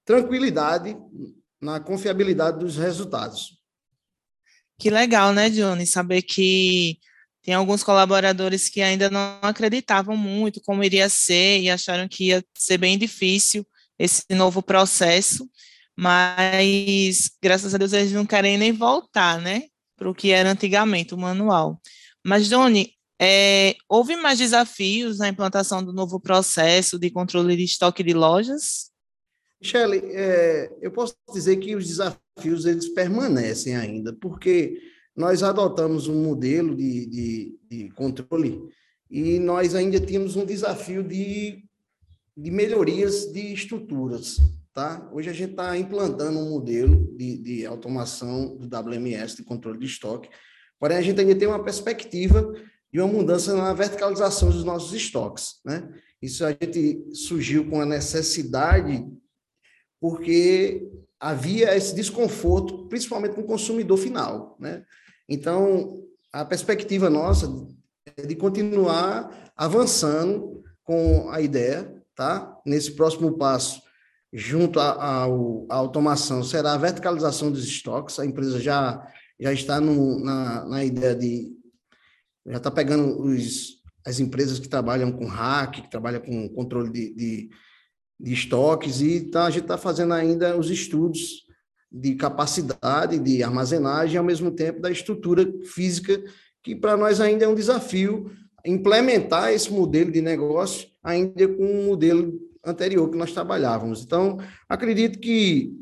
tranquilidade 0.06 0.96
na 1.62 1.80
confiabilidade 1.80 2.60
dos 2.60 2.78
resultados. 2.78 3.60
Que 4.78 4.90
legal, 4.90 5.34
né, 5.34 5.50
Johnny? 5.50 5.86
Saber 5.86 6.22
que 6.22 6.98
tem 7.42 7.54
alguns 7.54 7.84
colaboradores 7.84 8.70
que 8.70 8.82
ainda 8.82 9.10
não 9.10 9.40
acreditavam 9.42 10.16
muito 10.16 10.62
como 10.62 10.84
iria 10.84 11.10
ser 11.10 11.60
e 11.60 11.70
acharam 11.70 12.08
que 12.08 12.28
ia 12.28 12.44
ser 12.58 12.78
bem 12.78 12.98
difícil 12.98 13.66
esse 13.98 14.24
novo 14.30 14.62
processo, 14.62 15.50
mas 15.98 17.30
graças 17.42 17.76
a 17.76 17.78
Deus 17.78 17.92
eles 17.92 18.14
não 18.14 18.26
querem 18.26 18.58
nem 18.58 18.72
voltar, 18.72 19.42
né, 19.42 19.64
para 19.98 20.10
o 20.10 20.16
que 20.16 20.32
era 20.32 20.52
antigamente 20.52 21.14
o 21.14 21.18
manual. 21.18 21.82
Mas, 22.24 22.48
Doni, 22.48 22.94
é, 23.22 23.76
houve 23.88 24.16
mais 24.16 24.38
desafios 24.38 25.18
na 25.18 25.28
implantação 25.28 25.84
do 25.84 25.94
novo 25.94 26.20
processo 26.20 26.98
de 26.98 27.10
controle 27.10 27.56
de 27.56 27.64
estoque 27.64 28.04
de 28.04 28.14
lojas? 28.14 28.92
Michele, 29.62 29.98
é, 30.06 30.72
eu 30.82 30.92
posso 30.92 31.16
dizer 31.34 31.58
que 31.58 31.76
os 31.76 31.86
desafios 31.86 32.66
eles 32.66 32.88
permanecem 32.90 33.76
ainda, 33.76 34.14
porque 34.14 34.80
nós 35.16 35.44
adotamos 35.44 36.08
um 36.08 36.24
modelo 36.24 36.76
de, 36.76 37.06
de, 37.08 37.60
de 37.70 37.90
controle 37.92 38.62
e 39.12 39.38
nós 39.40 39.76
ainda 39.76 40.00
tínhamos 40.00 40.36
um 40.36 40.46
desafio 40.46 41.04
de 41.04 41.68
de 42.42 42.52
melhorias 42.52 43.32
de 43.32 43.54
estruturas. 43.54 44.38
Tá? 44.74 45.10
Hoje 45.12 45.30
a 45.30 45.34
gente 45.34 45.52
está 45.52 45.78
implantando 45.78 46.40
um 46.40 46.50
modelo 46.50 47.14
de, 47.18 47.38
de 47.38 47.66
automação 47.66 48.56
do 48.56 48.66
WMS, 48.66 49.36
de 49.36 49.44
controle 49.44 49.78
de 49.78 49.86
estoque, 49.86 50.30
porém 50.80 50.98
a 50.98 51.02
gente 51.02 51.20
ainda 51.20 51.36
tem 51.36 51.48
uma 51.48 51.64
perspectiva 51.64 52.54
de 52.92 53.00
uma 53.00 53.08
mudança 53.08 53.56
na 53.56 53.74
verticalização 53.74 54.50
dos 54.50 54.64
nossos 54.64 54.94
estoques. 54.94 55.56
Né? 55.64 55.88
Isso 56.22 56.46
a 56.46 56.52
gente 56.52 57.14
surgiu 57.14 57.70
com 57.70 57.82
a 57.82 57.86
necessidade, 57.86 59.06
porque 60.00 60.90
havia 61.20 61.76
esse 61.76 61.94
desconforto, 61.94 62.88
principalmente 62.88 63.36
com 63.36 63.42
o 63.42 63.48
consumidor 63.48 63.98
final. 63.98 64.58
Né? 64.60 64.84
Então, 65.28 66.04
a 66.32 66.44
perspectiva 66.44 67.10
nossa 67.10 67.48
é 68.18 68.26
de 68.26 68.36
continuar 68.36 69.52
avançando 69.56 70.64
com 70.84 71.30
a 71.30 71.42
ideia 71.42 72.00
tá? 72.20 72.60
Nesse 72.66 72.92
próximo 72.92 73.38
passo, 73.38 73.82
junto 74.34 74.78
à 74.78 75.26
automação, 75.70 76.44
será 76.44 76.74
a 76.74 76.78
verticalização 76.78 77.50
dos 77.50 77.64
estoques. 77.64 78.20
A 78.20 78.26
empresa 78.26 78.60
já, 78.60 79.08
já 79.40 79.54
está 79.54 79.80
no, 79.80 80.20
na, 80.20 80.66
na 80.66 80.84
ideia 80.84 81.16
de. 81.16 81.58
Já 82.48 82.58
está 82.58 82.72
pegando 82.72 83.22
os, 83.22 83.82
as 84.06 84.20
empresas 84.20 84.60
que 84.60 84.68
trabalham 84.68 85.12
com 85.12 85.26
hack, 85.26 85.82
que 85.82 85.92
trabalham 85.92 86.22
com 86.22 86.50
controle 86.50 86.90
de, 86.92 87.14
de, 87.14 87.50
de 88.20 88.34
estoques, 88.34 89.02
e 89.02 89.22
tá, 89.30 89.46
a 89.46 89.50
gente 89.50 89.64
está 89.64 89.78
fazendo 89.78 90.14
ainda 90.14 90.58
os 90.58 90.70
estudos 90.70 91.48
de 91.92 92.16
capacidade 92.16 93.18
de 93.20 93.42
armazenagem, 93.44 94.18
ao 94.18 94.24
mesmo 94.24 94.52
tempo 94.52 94.80
da 94.80 94.92
estrutura 94.92 95.52
física, 95.74 96.22
que 96.64 96.76
para 96.76 96.96
nós 96.96 97.20
ainda 97.20 97.46
é 97.46 97.48
um 97.48 97.56
desafio 97.56 98.32
implementar 98.66 99.52
esse 99.52 99.72
modelo 99.72 100.12
de 100.12 100.22
negócio 100.22 100.90
ainda 101.04 101.48
com 101.48 101.64
o 101.64 101.86
modelo 101.86 102.40
anterior 102.66 103.10
que 103.10 103.18
nós 103.18 103.32
trabalhávamos. 103.32 104.04
Então, 104.04 104.38
acredito 104.68 105.20
que, 105.20 105.74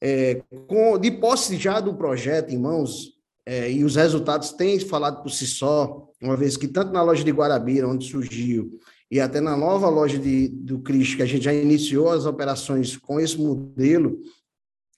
é, 0.00 0.42
com, 0.68 0.98
de 0.98 1.10
posse 1.10 1.56
já 1.56 1.80
do 1.80 1.94
projeto 1.94 2.50
em 2.50 2.58
mãos, 2.58 3.12
é, 3.44 3.70
e 3.70 3.84
os 3.84 3.96
resultados 3.96 4.52
têm 4.52 4.78
falado 4.78 5.22
por 5.22 5.30
si 5.30 5.46
só, 5.46 6.08
uma 6.22 6.36
vez 6.36 6.56
que 6.56 6.68
tanto 6.68 6.92
na 6.92 7.02
loja 7.02 7.24
de 7.24 7.30
Guarabira, 7.30 7.88
onde 7.88 8.08
surgiu, 8.08 8.78
e 9.10 9.20
até 9.20 9.40
na 9.40 9.56
nova 9.56 9.88
loja 9.88 10.18
de, 10.18 10.48
do 10.48 10.80
Cristo, 10.80 11.16
que 11.16 11.22
a 11.22 11.26
gente 11.26 11.44
já 11.44 11.52
iniciou 11.52 12.08
as 12.08 12.24
operações 12.24 12.96
com 12.96 13.20
esse 13.20 13.36
modelo, 13.38 14.20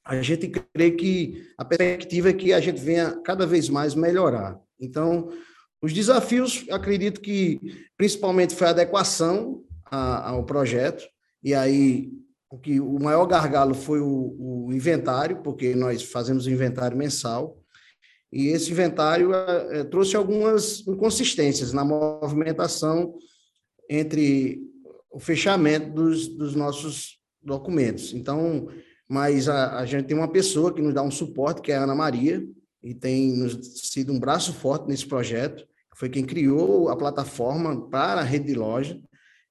a 0.04 0.20
gente 0.20 0.48
crê 0.48 0.90
que 0.90 1.48
a 1.56 1.64
perspectiva 1.64 2.28
é 2.28 2.32
que 2.34 2.52
a 2.52 2.60
gente 2.60 2.80
venha 2.80 3.18
cada 3.24 3.46
vez 3.46 3.68
mais 3.68 3.94
melhorar. 3.94 4.60
Então, 4.78 5.30
os 5.82 5.92
desafios, 5.92 6.66
acredito 6.70 7.20
que 7.20 7.58
principalmente 7.96 8.54
foi 8.54 8.66
a 8.66 8.70
adequação 8.70 9.62
a, 9.86 10.30
ao 10.30 10.44
projeto, 10.44 11.04
e 11.42 11.54
aí 11.54 12.12
o 12.50 12.58
que 12.58 12.78
o 12.78 12.98
maior 13.00 13.26
gargalo 13.26 13.74
foi 13.74 14.00
o, 14.00 14.66
o 14.66 14.72
inventário, 14.72 15.42
porque 15.42 15.74
nós 15.74 16.02
fazemos 16.02 16.46
o 16.46 16.50
inventário 16.50 16.96
mensal, 16.96 17.58
e 18.34 18.48
esse 18.48 18.72
inventário 18.72 19.32
é, 19.32 19.84
trouxe 19.84 20.16
algumas 20.16 20.84
inconsistências 20.88 21.72
na 21.72 21.84
movimentação 21.84 23.14
entre 23.88 24.60
o 25.08 25.20
fechamento 25.20 25.92
dos, 25.92 26.26
dos 26.26 26.56
nossos 26.56 27.20
documentos. 27.40 28.12
Então, 28.12 28.66
mas 29.08 29.48
a, 29.48 29.78
a, 29.78 29.86
gente 29.86 30.06
tem 30.06 30.16
uma 30.16 30.26
pessoa 30.26 30.74
que 30.74 30.82
nos 30.82 30.92
dá 30.92 31.00
um 31.00 31.12
suporte, 31.12 31.62
que 31.62 31.70
é 31.70 31.76
a 31.76 31.84
Ana 31.84 31.94
Maria, 31.94 32.44
e 32.82 32.92
tem 32.92 33.36
nos 33.36 33.56
sido 33.92 34.12
um 34.12 34.18
braço 34.18 34.52
forte 34.52 34.88
nesse 34.88 35.06
projeto, 35.06 35.64
foi 35.94 36.08
quem 36.08 36.24
criou 36.24 36.88
a 36.88 36.96
plataforma 36.96 37.88
para 37.88 38.20
a 38.20 38.24
rede 38.24 38.46
de 38.46 38.54
loja. 38.54 39.00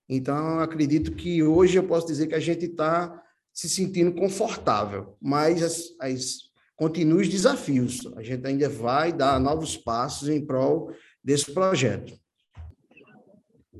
Então, 0.09 0.59
acredito 0.59 1.13
que 1.13 1.41
hoje 1.41 1.77
eu 1.77 1.83
posso 1.83 2.05
dizer 2.05 2.27
que 2.27 2.35
a 2.35 2.39
gente 2.39 2.65
está 2.65 3.23
se 3.53 3.69
sentindo 3.69 4.11
confortável, 4.13 5.15
mas 5.21 5.63
as, 5.63 5.83
as, 6.01 6.37
continuam 6.75 7.21
os 7.21 7.29
desafios. 7.29 8.01
A 8.15 8.23
gente 8.23 8.45
ainda 8.45 8.69
vai 8.69 9.13
dar 9.13 9.39
novos 9.39 9.77
passos 9.77 10.29
em 10.29 10.45
prol 10.45 10.91
desse 11.23 11.51
projeto. 11.53 12.13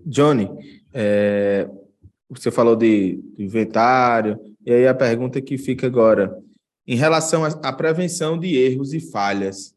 Johnny, 0.05 0.49
é, 0.93 1.69
você 2.29 2.51
falou 2.51 2.75
de, 2.75 3.21
de 3.35 3.43
inventário, 3.43 4.39
e 4.65 4.71
aí 4.71 4.87
a 4.87 4.93
pergunta 4.93 5.41
que 5.41 5.57
fica 5.57 5.87
agora, 5.87 6.37
em 6.85 6.95
relação 6.95 7.43
à 7.45 7.73
prevenção 7.73 8.37
de 8.37 8.55
erros 8.57 8.93
e 8.93 8.99
falhas, 8.99 9.73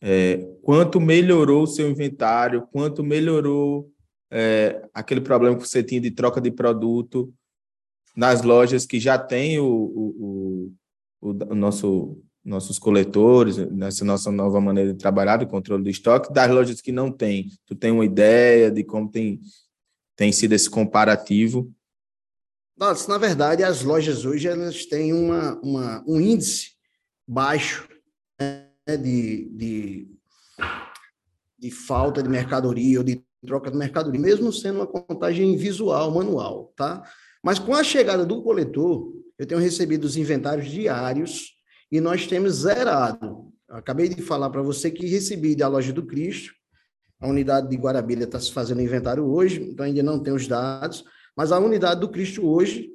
é, 0.00 0.38
quanto 0.62 1.00
melhorou 1.00 1.62
o 1.62 1.66
seu 1.66 1.88
inventário, 1.90 2.66
quanto 2.70 3.02
melhorou 3.02 3.90
é, 4.30 4.82
aquele 4.92 5.20
problema 5.20 5.56
que 5.56 5.66
você 5.66 5.82
tinha 5.82 6.00
de 6.00 6.10
troca 6.10 6.40
de 6.40 6.50
produto 6.50 7.32
nas 8.16 8.42
lojas 8.42 8.84
que 8.84 9.00
já 9.00 9.18
tem 9.18 9.58
o, 9.58 9.66
o, 9.66 10.72
o, 11.20 11.30
o 11.30 11.54
nosso 11.54 12.22
nossos 12.48 12.78
coletores, 12.78 13.58
nessa 13.70 14.04
nossa 14.04 14.32
nova 14.32 14.60
maneira 14.60 14.92
de 14.92 14.98
trabalhar, 14.98 15.36
de 15.36 15.46
controle 15.46 15.84
do 15.84 15.90
estoque, 15.90 16.32
das 16.32 16.50
lojas 16.50 16.80
que 16.80 16.90
não 16.90 17.12
tem. 17.12 17.50
Tu 17.66 17.74
tem 17.74 17.90
uma 17.90 18.04
ideia 18.04 18.70
de 18.70 18.82
como 18.82 19.10
tem, 19.10 19.38
tem 20.16 20.32
sido 20.32 20.54
esse 20.54 20.68
comparativo? 20.68 21.70
Nossa, 22.76 23.08
na 23.10 23.18
verdade, 23.18 23.62
as 23.62 23.82
lojas 23.82 24.24
hoje 24.24 24.48
elas 24.48 24.86
têm 24.86 25.12
uma, 25.12 25.60
uma 25.60 26.04
um 26.06 26.20
índice 26.20 26.70
baixo 27.26 27.86
né, 28.40 28.66
de, 28.96 29.50
de, 29.50 30.08
de 31.58 31.70
falta 31.70 32.22
de 32.22 32.28
mercadoria 32.28 32.98
ou 32.98 33.04
de 33.04 33.22
troca 33.44 33.70
de 33.70 33.76
mercadoria, 33.76 34.20
mesmo 34.20 34.52
sendo 34.52 34.76
uma 34.76 34.86
contagem 34.86 35.56
visual, 35.56 36.10
manual, 36.10 36.72
tá? 36.74 37.02
Mas 37.42 37.58
com 37.58 37.74
a 37.74 37.84
chegada 37.84 38.24
do 38.24 38.42
coletor, 38.42 39.12
eu 39.38 39.46
tenho 39.46 39.60
recebido 39.60 40.04
os 40.04 40.16
inventários 40.16 40.68
diários 40.68 41.57
e 41.90 42.00
nós 42.00 42.26
temos 42.26 42.54
zerado. 42.54 43.52
acabei 43.68 44.08
de 44.08 44.22
falar 44.22 44.50
para 44.50 44.62
você 44.62 44.90
que 44.90 45.06
recebi 45.06 45.54
da 45.54 45.68
loja 45.68 45.92
do 45.92 46.04
Cristo, 46.04 46.52
a 47.20 47.26
unidade 47.26 47.68
de 47.68 47.76
Guarabira 47.76 48.24
está 48.24 48.38
se 48.38 48.52
fazendo 48.52 48.80
inventário 48.80 49.24
hoje, 49.24 49.62
então 49.62 49.84
ainda 49.84 50.02
não 50.02 50.20
tem 50.20 50.32
os 50.32 50.46
dados, 50.46 51.04
mas 51.36 51.50
a 51.50 51.58
unidade 51.58 52.00
do 52.00 52.08
Cristo 52.08 52.46
hoje, 52.46 52.90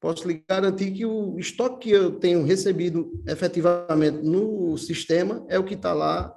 posso 0.00 0.26
lhe 0.26 0.42
garantir 0.48 0.92
que 0.92 1.04
o 1.04 1.38
estoque 1.38 1.88
que 1.88 1.94
eu 1.94 2.12
tenho 2.12 2.44
recebido 2.44 3.22
efetivamente 3.26 4.18
no 4.22 4.76
sistema 4.78 5.44
é 5.48 5.58
o 5.58 5.64
que 5.64 5.74
está 5.74 5.92
lá 5.92 6.34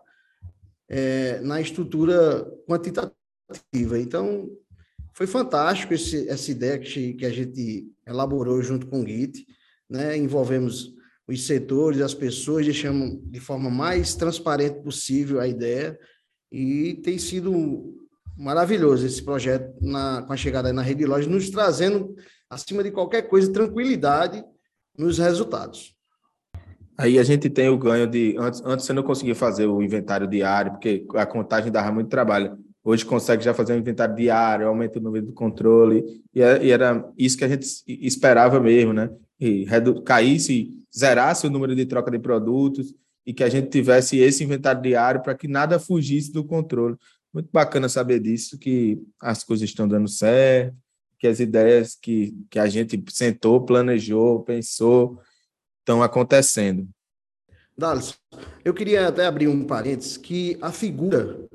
é, 0.90 1.40
na 1.42 1.62
estrutura 1.62 2.46
quantitativa. 2.68 4.00
Então, 4.00 4.50
foi 5.14 5.28
fantástico 5.28 5.94
esse, 5.94 6.28
essa 6.28 6.52
ideia 6.52 6.80
que, 6.80 7.14
que 7.14 7.26
a 7.26 7.30
gente 7.30 7.88
elaborou 8.06 8.62
junto 8.62 8.88
com 8.88 9.02
o 9.02 9.08
Git, 9.08 9.46
né? 9.90 10.18
envolvemos 10.18 10.94
os 11.32 11.46
setores, 11.46 12.02
as 12.02 12.14
pessoas, 12.14 12.66
deixamos 12.66 13.20
de 13.24 13.40
forma 13.40 13.70
mais 13.70 14.16
transparente 14.16 14.82
possível 14.82 15.40
a 15.40 15.48
ideia, 15.48 15.98
e 16.52 16.96
tem 17.04 17.18
sido 17.18 17.98
maravilhoso 18.38 19.06
esse 19.06 19.24
projeto 19.24 19.74
na, 19.82 20.24
com 20.24 20.34
a 20.34 20.38
chegada 20.38 20.74
na 20.74 20.82
rede 20.82 21.00
de 21.00 21.06
lojas, 21.06 21.28
nos 21.28 21.50
trazendo, 21.50 22.16
acima 22.50 22.84
de 22.84 22.92
qualquer 22.92 23.24
coisa, 23.24 23.52
tranquilidade 23.52 24.44
nos 24.98 25.18
resultados. 25.18 25.96
Aí 26.98 27.18
a 27.18 27.24
gente 27.24 27.50
tem 27.50 27.70
o 27.70 27.78
ganho 27.78 28.06
de. 28.06 28.36
Antes, 28.38 28.62
antes 28.64 28.86
você 28.86 28.94
não 28.94 29.02
conseguia 29.02 29.34
fazer 29.34 29.66
o 29.66 29.82
inventário 29.82 30.28
diário, 30.28 30.74
porque 30.74 31.06
a 31.16 31.26
contagem 31.26 31.72
dava 31.72 31.92
muito 31.92 32.10
trabalho. 32.10 32.58
Hoje 32.84 33.06
consegue 33.06 33.44
já 33.44 33.54
fazer 33.54 33.74
um 33.74 33.78
inventário 33.78 34.16
diário, 34.16 34.68
aumenta 34.68 35.00
o 35.00 35.02
número 35.02 35.28
do 35.28 35.34
controle, 35.34 36.04
e 36.34 36.42
era, 36.42 36.58
é, 36.58 36.66
e 36.66 36.72
era 36.72 37.12
isso 37.18 37.38
que 37.38 37.44
a 37.44 37.48
gente 37.48 37.66
esperava 37.88 38.60
mesmo, 38.60 38.92
né? 38.92 39.10
E 39.40 39.66
redu, 39.66 40.02
caísse, 40.02 40.81
zerasse 40.96 41.48
o 41.48 41.50
número 41.50 41.76
de 41.76 41.86
troca 41.86 42.12
de 42.12 42.20
produtos 42.20 42.94
e 43.26 43.34
que 43.34 43.44
a 43.44 43.50
gente 43.50 43.70
tivesse 43.70 44.18
esse 44.18 44.44
inventário 44.44 44.82
diário 44.82 45.22
para 45.22 45.36
que 45.36 45.48
nada 45.48 45.80
fugisse 45.80 46.32
do 46.32 46.44
controle. 46.44 46.96
Muito 47.34 47.50
bacana 47.52 47.88
saber 47.88 48.20
disso, 48.20 48.58
que 48.58 49.02
as 49.20 49.44
coisas 49.44 49.70
estão 49.70 49.88
dando 49.88 50.08
certo, 50.08 50.76
que 51.18 51.28
as 51.28 51.40
ideias 51.40 51.96
que, 51.96 52.36
que 52.50 52.60
a 52.60 52.68
gente 52.68 53.02
sentou, 53.10 53.64
planejou, 53.64 54.42
pensou, 54.42 55.20
estão 55.80 56.02
acontecendo. 56.02 56.90
Dales, 57.78 58.16
eu 58.66 58.74
queria 58.74 59.08
até 59.08 59.26
abrir 59.26 59.48
um 59.48 59.64
parênteses, 59.66 60.18
que 60.18 60.58
a 60.62 60.72
figura 60.72 61.48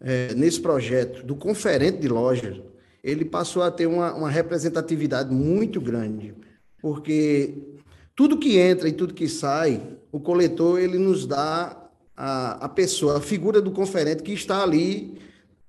é, 0.00 0.34
nesse 0.34 0.60
projeto 0.60 1.24
do 1.24 1.36
conferente 1.36 1.98
de 1.98 2.08
loja, 2.08 2.62
ele 3.02 3.24
passou 3.24 3.62
a 3.62 3.70
ter 3.70 3.86
uma, 3.86 4.14
uma 4.14 4.30
representatividade 4.30 5.32
muito 5.32 5.80
grande, 5.80 6.34
porque 6.80 7.73
tudo 8.16 8.38
que 8.38 8.58
entra 8.58 8.88
e 8.88 8.92
tudo 8.92 9.14
que 9.14 9.28
sai, 9.28 9.82
o 10.12 10.20
coletor 10.20 10.78
ele 10.78 10.98
nos 10.98 11.26
dá 11.26 11.84
a, 12.16 12.64
a 12.64 12.68
pessoa, 12.68 13.18
a 13.18 13.20
figura 13.20 13.60
do 13.60 13.72
conferente 13.72 14.22
que 14.22 14.32
está 14.32 14.62
ali 14.62 15.18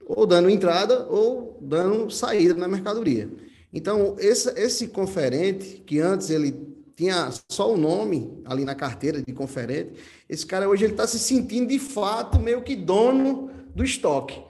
ou 0.06 0.28
dando 0.28 0.50
entrada 0.50 1.08
ou 1.10 1.58
dando 1.62 2.10
saída 2.12 2.54
na 2.54 2.68
mercadoria. 2.68 3.30
Então, 3.74 4.16
esse, 4.20 4.50
esse 4.52 4.88
conferente, 4.88 5.82
que 5.86 6.00
antes 6.00 6.30
ele 6.30 6.56
tinha 6.96 7.30
só 7.50 7.74
o 7.74 7.78
nome 7.78 8.32
ali 8.46 8.64
na 8.64 8.76
carteira 8.76 9.22
de 9.22 9.34
conferente, 9.34 9.94
esse 10.30 10.46
cara 10.46 10.70
hoje 10.70 10.86
ele 10.86 10.94
está 10.94 11.06
se 11.06 11.20
sentindo 11.20 11.68
de 11.68 11.80
fato 11.80 12.40
meio 12.40 12.62
que 12.62 12.76
dono 12.76 13.50
do 13.76 13.84
estoque, 13.84 14.42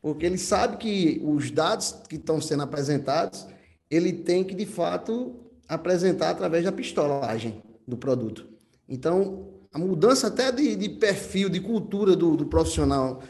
porque 0.00 0.24
ele 0.24 0.38
sabe 0.38 0.78
que 0.78 1.20
os 1.22 1.50
dados 1.50 1.94
que 2.08 2.16
estão 2.16 2.40
sendo 2.40 2.62
apresentados, 2.62 3.46
ele 3.90 4.12
tem 4.12 4.42
que 4.42 4.54
de 4.54 4.64
fato 4.64 5.34
apresentar 5.70 6.30
através 6.30 6.64
da 6.64 6.72
pistolagem 6.72 7.62
do 7.86 7.96
produto. 7.96 8.44
Então, 8.88 9.46
a 9.72 9.78
mudança 9.78 10.26
até 10.26 10.50
de, 10.50 10.74
de 10.74 10.88
perfil, 10.88 11.48
de 11.48 11.60
cultura 11.60 12.16
do, 12.16 12.36
do 12.36 12.46
profissional 12.46 13.22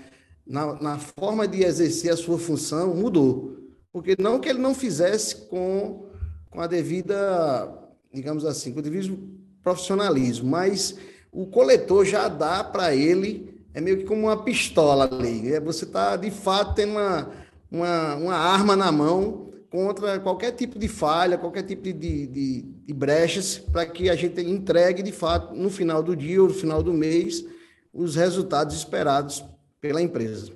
na, 0.47 0.80
na, 0.80 0.99
forma 0.99 1.47
de 1.47 1.62
exercer 1.62 2.11
a 2.11 2.16
sua 2.16 2.38
função 2.38 2.94
mudou. 2.94 3.59
Porque 3.92 4.16
não 4.18 4.40
que 4.40 4.49
ele 4.49 4.59
não 4.59 4.75
fizesse 4.75 5.37
com, 5.49 6.06
com 6.49 6.61
a 6.62 6.66
devida, 6.66 7.70
digamos 8.12 8.47
assim, 8.47 8.73
com 8.73 8.78
o 8.78 8.82
devido 8.82 9.18
profissionalismo, 9.62 10.49
mas 10.49 10.97
o 11.30 11.47
coletor 11.47 12.06
já 12.06 12.26
dá 12.26 12.64
para 12.64 12.94
ele, 12.94 13.62
é 13.75 13.82
meio 13.82 13.99
que 13.99 14.04
como 14.04 14.23
uma 14.23 14.42
pistola 14.42 15.04
ali. 15.04 15.52
É, 15.52 15.61
você 15.61 15.85
está, 15.85 16.16
de 16.16 16.30
fato, 16.30 16.75
tendo 16.75 16.92
uma, 16.92 17.30
uma, 17.70 18.14
uma 18.14 18.35
arma 18.35 18.75
na 18.75 18.90
mão 18.90 19.50
contra 19.71 20.19
qualquer 20.19 20.50
tipo 20.53 20.79
de 20.79 20.89
falha, 20.89 21.39
qualquer 21.39 21.62
tipo 21.62 21.83
de, 21.83 21.93
de, 21.93 22.62
de 22.62 22.93
brechas, 22.93 23.57
para 23.57 23.87
que 23.87 24.11
a 24.11 24.17
gente 24.17 24.41
entregue, 24.41 25.03
de 25.03 25.12
fato, 25.12 25.55
no 25.55 25.71
final 25.71 26.03
do 26.03 26.17
dia 26.17 26.43
ou 26.43 26.49
no 26.49 26.55
final 26.55 26.83
do 26.83 26.93
mês, 26.93 27.45
os 27.93 28.17
resultados 28.17 28.77
esperados 28.77 29.45
pela 29.81 30.03
empresa. 30.03 30.53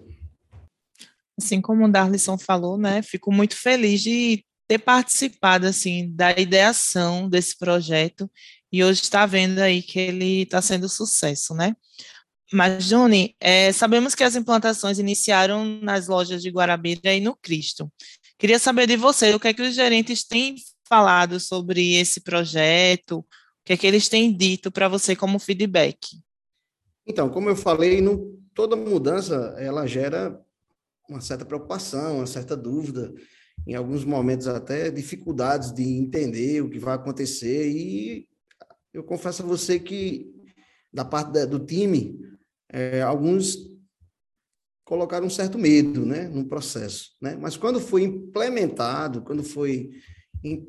Assim 1.39 1.61
como 1.61 1.85
o 1.85 1.91
Darlison 1.91 2.37
falou, 2.37 2.77
né, 2.77 3.03
fico 3.03 3.33
muito 3.33 3.57
feliz 3.57 4.01
de 4.03 4.45
ter 4.67 4.79
participado 4.79 5.67
assim 5.67 6.11
da 6.15 6.33
ideação 6.33 7.29
desse 7.29 7.57
projeto 7.57 8.31
e 8.73 8.83
hoje 8.83 9.03
está 9.03 9.27
vendo 9.27 9.61
aí 9.61 9.83
que 9.83 9.99
ele 9.99 10.43
está 10.43 10.61
sendo 10.61 10.89
sucesso, 10.89 11.55
né? 11.55 11.77
Mas, 12.53 12.87
Johnny, 12.87 13.35
é, 13.41 13.73
sabemos 13.73 14.15
que 14.15 14.23
as 14.23 14.37
implantações 14.37 14.99
iniciaram 14.99 15.65
nas 15.83 16.09
lojas 16.09 16.43
de 16.43 16.51
Guarabira 16.51 17.13
e 17.13 17.21
no 17.21 17.37
Cristo. 17.37 17.91
Queria 18.39 18.59
saber 18.59 18.87
de 18.87 18.97
você, 18.97 19.33
o 19.35 19.41
que 19.41 19.49
é 19.49 19.55
que 19.55 19.63
os 19.63 19.75
gerentes 19.75 20.25
têm 20.25 20.57
falado 20.89 21.39
sobre 21.41 21.95
esse 21.95 22.21
projeto, 22.21 23.19
o 23.19 23.25
que 23.65 23.73
é 23.73 23.77
que 23.77 23.87
eles 23.87 24.09
têm 24.09 24.37
dito 24.37 24.71
para 24.71 24.89
você 24.89 25.17
como 25.17 25.39
feedback? 25.39 26.21
Então, 27.07 27.29
como 27.29 27.49
eu 27.49 27.57
falei, 27.57 28.01
não, 28.01 28.39
toda 28.55 28.77
mudança 28.77 29.55
ela 29.59 29.87
gera 29.87 30.41
uma 31.09 31.21
certa 31.21 31.45
preocupação, 31.45 32.19
uma 32.19 32.27
certa 32.27 32.57
dúvida, 32.57 33.15
em 33.67 33.75
alguns 33.75 34.05
momentos 34.05 34.47
até 34.47 34.91
dificuldades 34.91 35.73
de 35.73 35.83
entender 35.83 36.63
o 36.63 36.69
que 36.69 36.79
vai 36.79 36.95
acontecer. 36.95 37.71
E 37.71 38.29
eu 38.93 39.03
confesso 39.03 39.43
a 39.43 39.47
você 39.47 39.79
que, 39.79 40.33
da 40.93 41.05
parte 41.05 41.47
do 41.47 41.59
time, 41.59 42.19
é, 42.71 43.03
alguns 43.03 43.74
colocaram 44.85 45.27
um 45.27 45.31
certo 45.31 45.59
medo 45.59 46.05
né, 46.05 46.29
no 46.29 46.45
processo. 46.45 47.13
Né? 47.21 47.37
Mas 47.41 47.57
quando 47.57 47.81
foi 47.81 48.03
implementado, 48.03 49.23
quando 49.23 49.43
foi 49.43 49.91
in, 50.43 50.67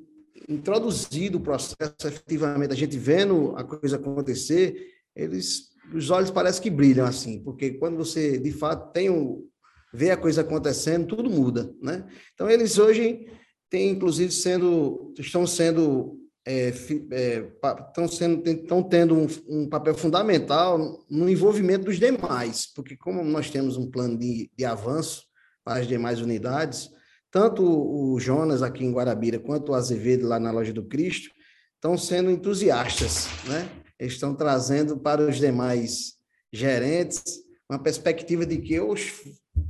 introduzido 0.48 1.38
o 1.38 1.42
processo, 1.42 1.96
efetivamente, 2.06 2.72
a 2.72 2.78
gente 2.78 2.98
vendo 2.98 3.54
a 3.58 3.64
coisa 3.64 3.98
acontecer, 3.98 4.94
eles, 5.16 5.70
os 5.94 6.10
olhos 6.10 6.32
parecem 6.32 6.62
que 6.62 6.70
brilham 6.70 7.06
assim, 7.06 7.42
porque 7.44 7.72
quando 7.72 7.98
você, 7.98 8.38
de 8.38 8.52
fato, 8.52 8.92
tem 8.92 9.10
o, 9.10 9.48
vê 9.94 10.12
a 10.12 10.18
coisa 10.18 10.42
acontecendo, 10.42 11.08
tudo 11.08 11.30
muda, 11.30 11.74
né? 11.82 12.06
Então, 12.34 12.50
eles 12.50 12.78
hoje 12.78 13.28
têm, 13.70 13.92
inclusive, 13.92 14.32
sendo, 14.32 15.14
estão 15.18 15.48
sendo, 15.48 16.20
é, 16.46 16.72
é, 17.12 17.52
estão 17.88 18.08
sendo, 18.08 18.48
estão 18.48 18.84
tendo 18.84 19.16
um, 19.16 19.28
um, 19.48 19.68
papel 19.68 19.96
fundamental 19.96 21.04
no 21.10 21.28
envolvimento 21.28 21.86
dos 21.86 21.98
demais, 21.98 22.68
porque 22.68 22.96
como 22.96 23.24
nós 23.24 23.50
temos 23.50 23.78
um 23.78 23.90
plano 23.90 24.18
de, 24.18 24.52
de 24.56 24.64
avanço 24.64 25.24
para 25.64 25.80
as 25.80 25.88
demais 25.88 26.22
unidades, 26.22 26.90
tanto 27.32 27.64
o 27.64 28.20
Jonas 28.20 28.62
aqui 28.62 28.86
em 28.86 28.94
Guarabira, 28.94 29.40
quanto 29.40 29.72
o 29.72 29.76
Azevedo 29.76 30.28
lá 30.28 30.40
na 30.40 30.52
Loja 30.52 30.72
do 30.72 30.86
Cristo, 30.86 31.32
estão 31.74 31.98
sendo 31.98 32.30
entusiastas, 32.30 33.28
né? 33.48 33.68
Eles 34.00 34.14
estão 34.14 34.36
trazendo 34.36 34.98
para 34.98 35.28
os 35.28 35.38
demais 35.38 36.16
gerentes 36.54 37.24
uma 37.70 37.80
perspectiva 37.80 38.46
de 38.46 38.58
que 38.58 38.78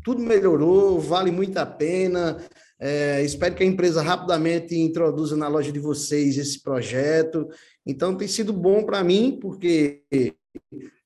tudo 0.03 0.21
melhorou, 0.21 0.99
vale 0.99 1.31
muito 1.31 1.57
a 1.57 1.65
pena. 1.65 2.37
É, 2.79 3.23
espero 3.23 3.55
que 3.55 3.63
a 3.63 3.65
empresa 3.65 4.01
rapidamente 4.01 4.75
introduza 4.75 5.35
na 5.37 5.47
loja 5.47 5.71
de 5.71 5.79
vocês 5.79 6.37
esse 6.37 6.61
projeto. 6.61 7.47
Então, 7.85 8.15
tem 8.15 8.27
sido 8.27 8.51
bom 8.51 8.83
para 8.83 9.03
mim, 9.03 9.37
porque 9.41 10.03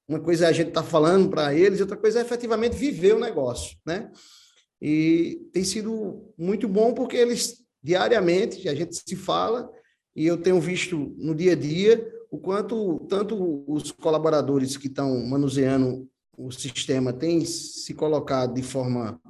uma 0.07 0.19
coisa 0.19 0.45
é 0.45 0.49
a 0.49 0.51
gente 0.51 0.69
estar 0.69 0.81
tá 0.81 0.87
falando 0.87 1.29
para 1.29 1.53
eles, 1.53 1.81
outra 1.81 1.95
coisa 1.95 2.19
é 2.19 2.21
efetivamente 2.23 2.75
viver 2.75 3.13
o 3.13 3.19
negócio, 3.19 3.77
né? 3.85 4.11
E 4.81 5.47
tem 5.53 5.63
sido 5.63 6.33
muito 6.37 6.67
bom 6.67 6.93
porque 6.93 7.17
eles 7.17 7.63
diariamente 7.81 8.67
a 8.67 8.75
gente 8.75 8.95
se 8.95 9.15
fala 9.15 9.69
e 10.15 10.25
eu 10.25 10.37
tenho 10.37 10.59
visto 10.59 11.13
no 11.17 11.35
dia 11.35 11.53
a 11.53 11.55
dia 11.55 12.05
o 12.31 12.37
quanto 12.37 12.99
tanto 13.07 13.63
os 13.67 13.91
colaboradores 13.91 14.77
que 14.77 14.87
estão 14.87 15.25
manuseando 15.25 16.09
o 16.37 16.51
sistema 16.51 17.11
têm 17.11 17.43
se 17.45 17.93
colocado 17.93 18.53
de 18.53 18.63
forma 18.63 19.21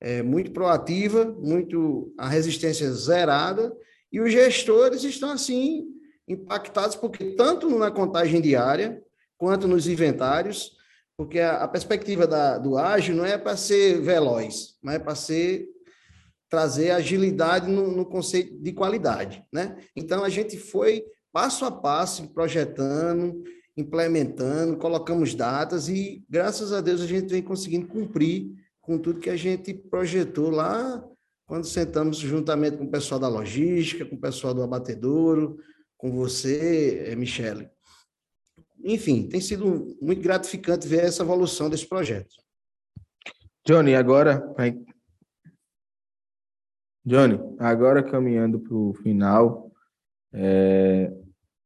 é, 0.00 0.22
muito 0.22 0.50
proativa, 0.50 1.24
muito 1.24 2.12
a 2.16 2.28
resistência 2.28 2.90
zerada, 2.92 3.72
e 4.12 4.20
os 4.20 4.32
gestores 4.32 5.04
estão 5.04 5.30
assim 5.30 5.86
impactados 6.26 6.96
porque 6.96 7.34
tanto 7.36 7.68
na 7.78 7.90
contagem 7.90 8.40
diária 8.40 9.02
quanto 9.36 9.68
nos 9.68 9.86
inventários, 9.86 10.72
porque 11.16 11.40
a, 11.40 11.62
a 11.62 11.68
perspectiva 11.68 12.26
da, 12.26 12.56
do 12.58 12.78
ágil 12.78 13.14
não 13.14 13.26
é 13.26 13.36
para 13.36 13.56
ser 13.56 14.00
veloz, 14.00 14.76
mas 14.82 14.94
é 14.94 14.98
para 14.98 15.14
ser 15.14 15.68
trazer 16.48 16.90
agilidade 16.90 17.70
no, 17.70 17.92
no, 17.92 18.04
conceito 18.04 18.58
de 18.60 18.72
qualidade, 18.72 19.44
né? 19.52 19.76
Então 19.94 20.24
a 20.24 20.28
gente 20.28 20.58
foi 20.58 21.04
passo 21.32 21.64
a 21.64 21.70
passo 21.70 22.28
projetando, 22.34 23.44
implementando, 23.76 24.76
colocamos 24.76 25.34
datas 25.34 25.88
e, 25.88 26.24
graças 26.28 26.72
a 26.72 26.80
Deus, 26.80 27.00
a 27.00 27.06
gente 27.06 27.30
vem 27.30 27.42
conseguindo 27.42 27.86
cumprir 27.86 28.50
com 28.90 28.98
tudo 28.98 29.20
que 29.20 29.30
a 29.30 29.36
gente 29.36 29.72
projetou 29.72 30.50
lá 30.50 31.00
quando 31.46 31.64
sentamos 31.64 32.16
juntamente 32.16 32.76
com 32.76 32.82
o 32.82 32.90
pessoal 32.90 33.20
da 33.20 33.28
logística, 33.28 34.04
com 34.04 34.16
o 34.16 34.20
pessoal 34.20 34.52
do 34.52 34.64
abatedouro, 34.64 35.60
com 35.96 36.10
você, 36.10 37.04
eh, 37.06 37.14
Michele. 37.14 37.70
Enfim, 38.82 39.28
tem 39.28 39.40
sido 39.40 39.96
muito 40.02 40.20
gratificante 40.20 40.88
ver 40.88 41.04
essa 41.04 41.22
evolução 41.22 41.70
desse 41.70 41.88
projeto. 41.88 42.34
Johnny, 43.64 43.94
agora. 43.94 44.42
Johnny, 47.06 47.38
agora 47.60 48.02
caminhando 48.02 48.58
para 48.58 48.74
o 48.74 48.92
final, 48.94 49.70
é, 50.32 51.12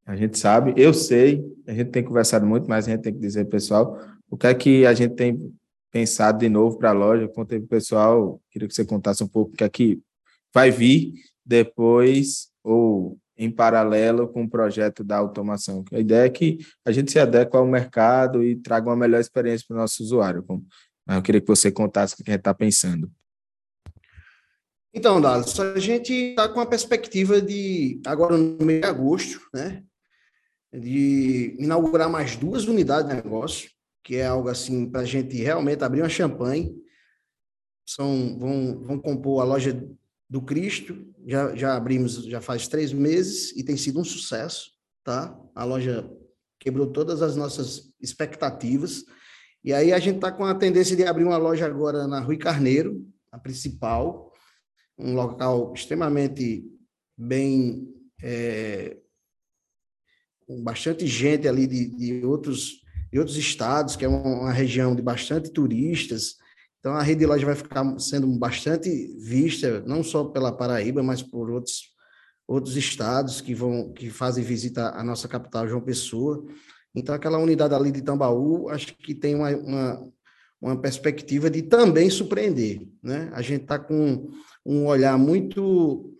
a 0.05 0.15
gente 0.15 0.37
sabe, 0.37 0.75
eu 0.77 0.93
sei, 0.93 1.43
a 1.65 1.73
gente 1.73 1.89
tem 1.89 2.03
conversado 2.03 2.45
muito, 2.45 2.69
mas 2.69 2.87
a 2.87 2.91
gente 2.91 3.01
tem 3.01 3.13
que 3.13 3.19
dizer, 3.19 3.45
pessoal, 3.45 3.99
o 4.29 4.37
que 4.37 4.45
é 4.45 4.53
que 4.53 4.85
a 4.85 4.93
gente 4.93 5.15
tem 5.15 5.55
pensado 5.95 6.39
de 6.39 6.49
novo 6.49 6.77
para 6.77 6.89
a 6.89 6.93
loja. 6.93 7.25
Contei 7.29 7.57
para 7.57 7.67
o 7.67 7.69
pessoal, 7.69 8.41
queria 8.51 8.67
que 8.67 8.73
você 8.73 8.83
contasse 8.83 9.23
um 9.23 9.27
pouco 9.29 9.53
o 9.53 9.55
que 9.55 9.63
é 9.63 9.69
que 9.69 10.01
vai 10.53 10.69
vir 10.69 11.13
depois 11.45 12.49
ou 12.61 13.17
em 13.37 13.49
paralelo 13.49 14.27
com 14.27 14.43
o 14.43 14.49
projeto 14.49 15.05
da 15.05 15.15
automação. 15.15 15.85
A 15.93 15.99
ideia 15.99 16.25
é 16.25 16.29
que 16.29 16.57
a 16.83 16.91
gente 16.91 17.09
se 17.09 17.17
adeque 17.17 17.55
ao 17.55 17.65
mercado 17.65 18.43
e 18.43 18.57
traga 18.57 18.89
uma 18.89 18.95
melhor 18.97 19.21
experiência 19.21 19.65
para 19.65 19.75
o 19.75 19.79
nosso 19.79 20.03
usuário. 20.03 20.43
Mas 21.07 21.15
eu 21.15 21.23
queria 21.23 21.39
que 21.39 21.47
você 21.47 21.71
contasse 21.71 22.13
o 22.13 22.17
que 22.17 22.29
a 22.29 22.33
gente 22.33 22.41
está 22.41 22.53
pensando. 22.53 23.09
Então, 24.93 25.21
Dallas, 25.21 25.57
a 25.57 25.79
gente 25.79 26.11
está 26.11 26.49
com 26.49 26.59
a 26.59 26.65
perspectiva 26.65 27.41
de, 27.41 28.01
agora 28.05 28.37
no 28.37 28.65
mês 28.65 28.81
de 28.81 28.87
agosto, 28.87 29.39
né, 29.53 29.81
de 30.73 31.55
inaugurar 31.57 32.09
mais 32.09 32.35
duas 32.35 32.65
unidades 32.65 33.09
de 33.09 33.15
negócio, 33.15 33.74
que 34.05 34.17
é 34.17 34.27
algo 34.27 34.47
assim 34.47 34.89
para 34.89 35.01
a 35.01 35.05
gente 35.05 35.35
realmente 35.35 35.83
abrir 35.83 36.01
uma 36.01 36.07
champanhe. 36.07 36.79
São, 37.85 38.37
vão, 38.39 38.81
vão 38.83 38.99
compor 38.99 39.41
a 39.41 39.45
loja 39.45 39.73
do 40.29 40.41
Cristo, 40.41 41.11
já, 41.27 41.55
já 41.55 41.75
abrimos 41.75 42.23
já 42.25 42.39
faz 42.39 42.67
três 42.67 42.93
meses 42.93 43.51
e 43.57 43.63
tem 43.63 43.75
sido 43.75 43.99
um 43.99 44.03
sucesso, 44.03 44.71
tá? 45.03 45.37
A 45.55 45.63
loja 45.63 46.07
quebrou 46.59 46.87
todas 46.87 47.21
as 47.21 47.35
nossas 47.35 47.91
expectativas. 47.99 49.03
E 49.63 49.73
aí 49.73 49.91
a 49.91 49.99
gente 49.99 50.17
está 50.17 50.31
com 50.31 50.45
a 50.45 50.53
tendência 50.53 50.95
de 50.95 51.03
abrir 51.03 51.23
uma 51.23 51.37
loja 51.37 51.65
agora 51.65 52.07
na 52.07 52.19
Rui 52.19 52.37
Carneiro, 52.37 53.07
a 53.31 53.39
principal, 53.39 54.31
um 54.97 55.15
local 55.15 55.73
extremamente 55.73 56.63
bem 57.17 57.91
é, 58.21 58.97
com 60.45 60.63
bastante 60.63 61.07
gente 61.07 61.47
ali 61.47 61.65
de, 61.65 61.87
de, 61.87 62.25
outros, 62.25 62.84
de 63.11 63.19
outros 63.19 63.37
estados, 63.37 63.95
que 63.95 64.05
é 64.05 64.07
uma, 64.07 64.51
região 64.51 64.95
de 64.95 65.01
bastante 65.01 65.51
turistas. 65.51 66.35
Então, 66.79 66.93
a 66.93 67.01
rede 67.01 67.19
de 67.19 67.25
loja 67.25 67.45
vai 67.45 67.55
ficar 67.55 67.97
sendo 67.99 68.27
bastante 68.37 68.89
vista, 69.17 69.81
não 69.87 70.03
só 70.03 70.25
pela 70.25 70.51
Paraíba, 70.51 71.01
mas 71.01 71.21
por 71.21 71.49
outros, 71.49 71.93
outros 72.47 72.75
estados 72.75 73.41
que, 73.41 73.55
vão, 73.55 73.91
que 73.93 74.09
fazem 74.09 74.43
visita 74.43 74.89
à 74.89 75.03
nossa 75.03 75.27
capital, 75.27 75.67
João 75.67 75.81
Pessoa. 75.81 76.45
Então, 76.93 77.15
aquela 77.15 77.37
unidade 77.37 77.73
ali 77.73 77.91
de 77.91 78.01
Tambaú, 78.01 78.69
acho 78.69 78.95
que 78.97 79.13
tem 79.13 79.35
uma, 79.35 79.49
uma, 79.49 80.11
uma 80.61 80.81
perspectiva 80.81 81.49
de 81.49 81.61
também 81.63 82.09
surpreender. 82.09 82.87
Né? 83.03 83.29
A 83.33 83.41
gente 83.41 83.63
está 83.63 83.77
com 83.77 84.29
um 84.65 84.85
olhar 84.85 85.17
muito, 85.17 86.15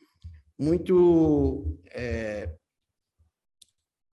muito 0.60 1.78
é, 1.92 2.50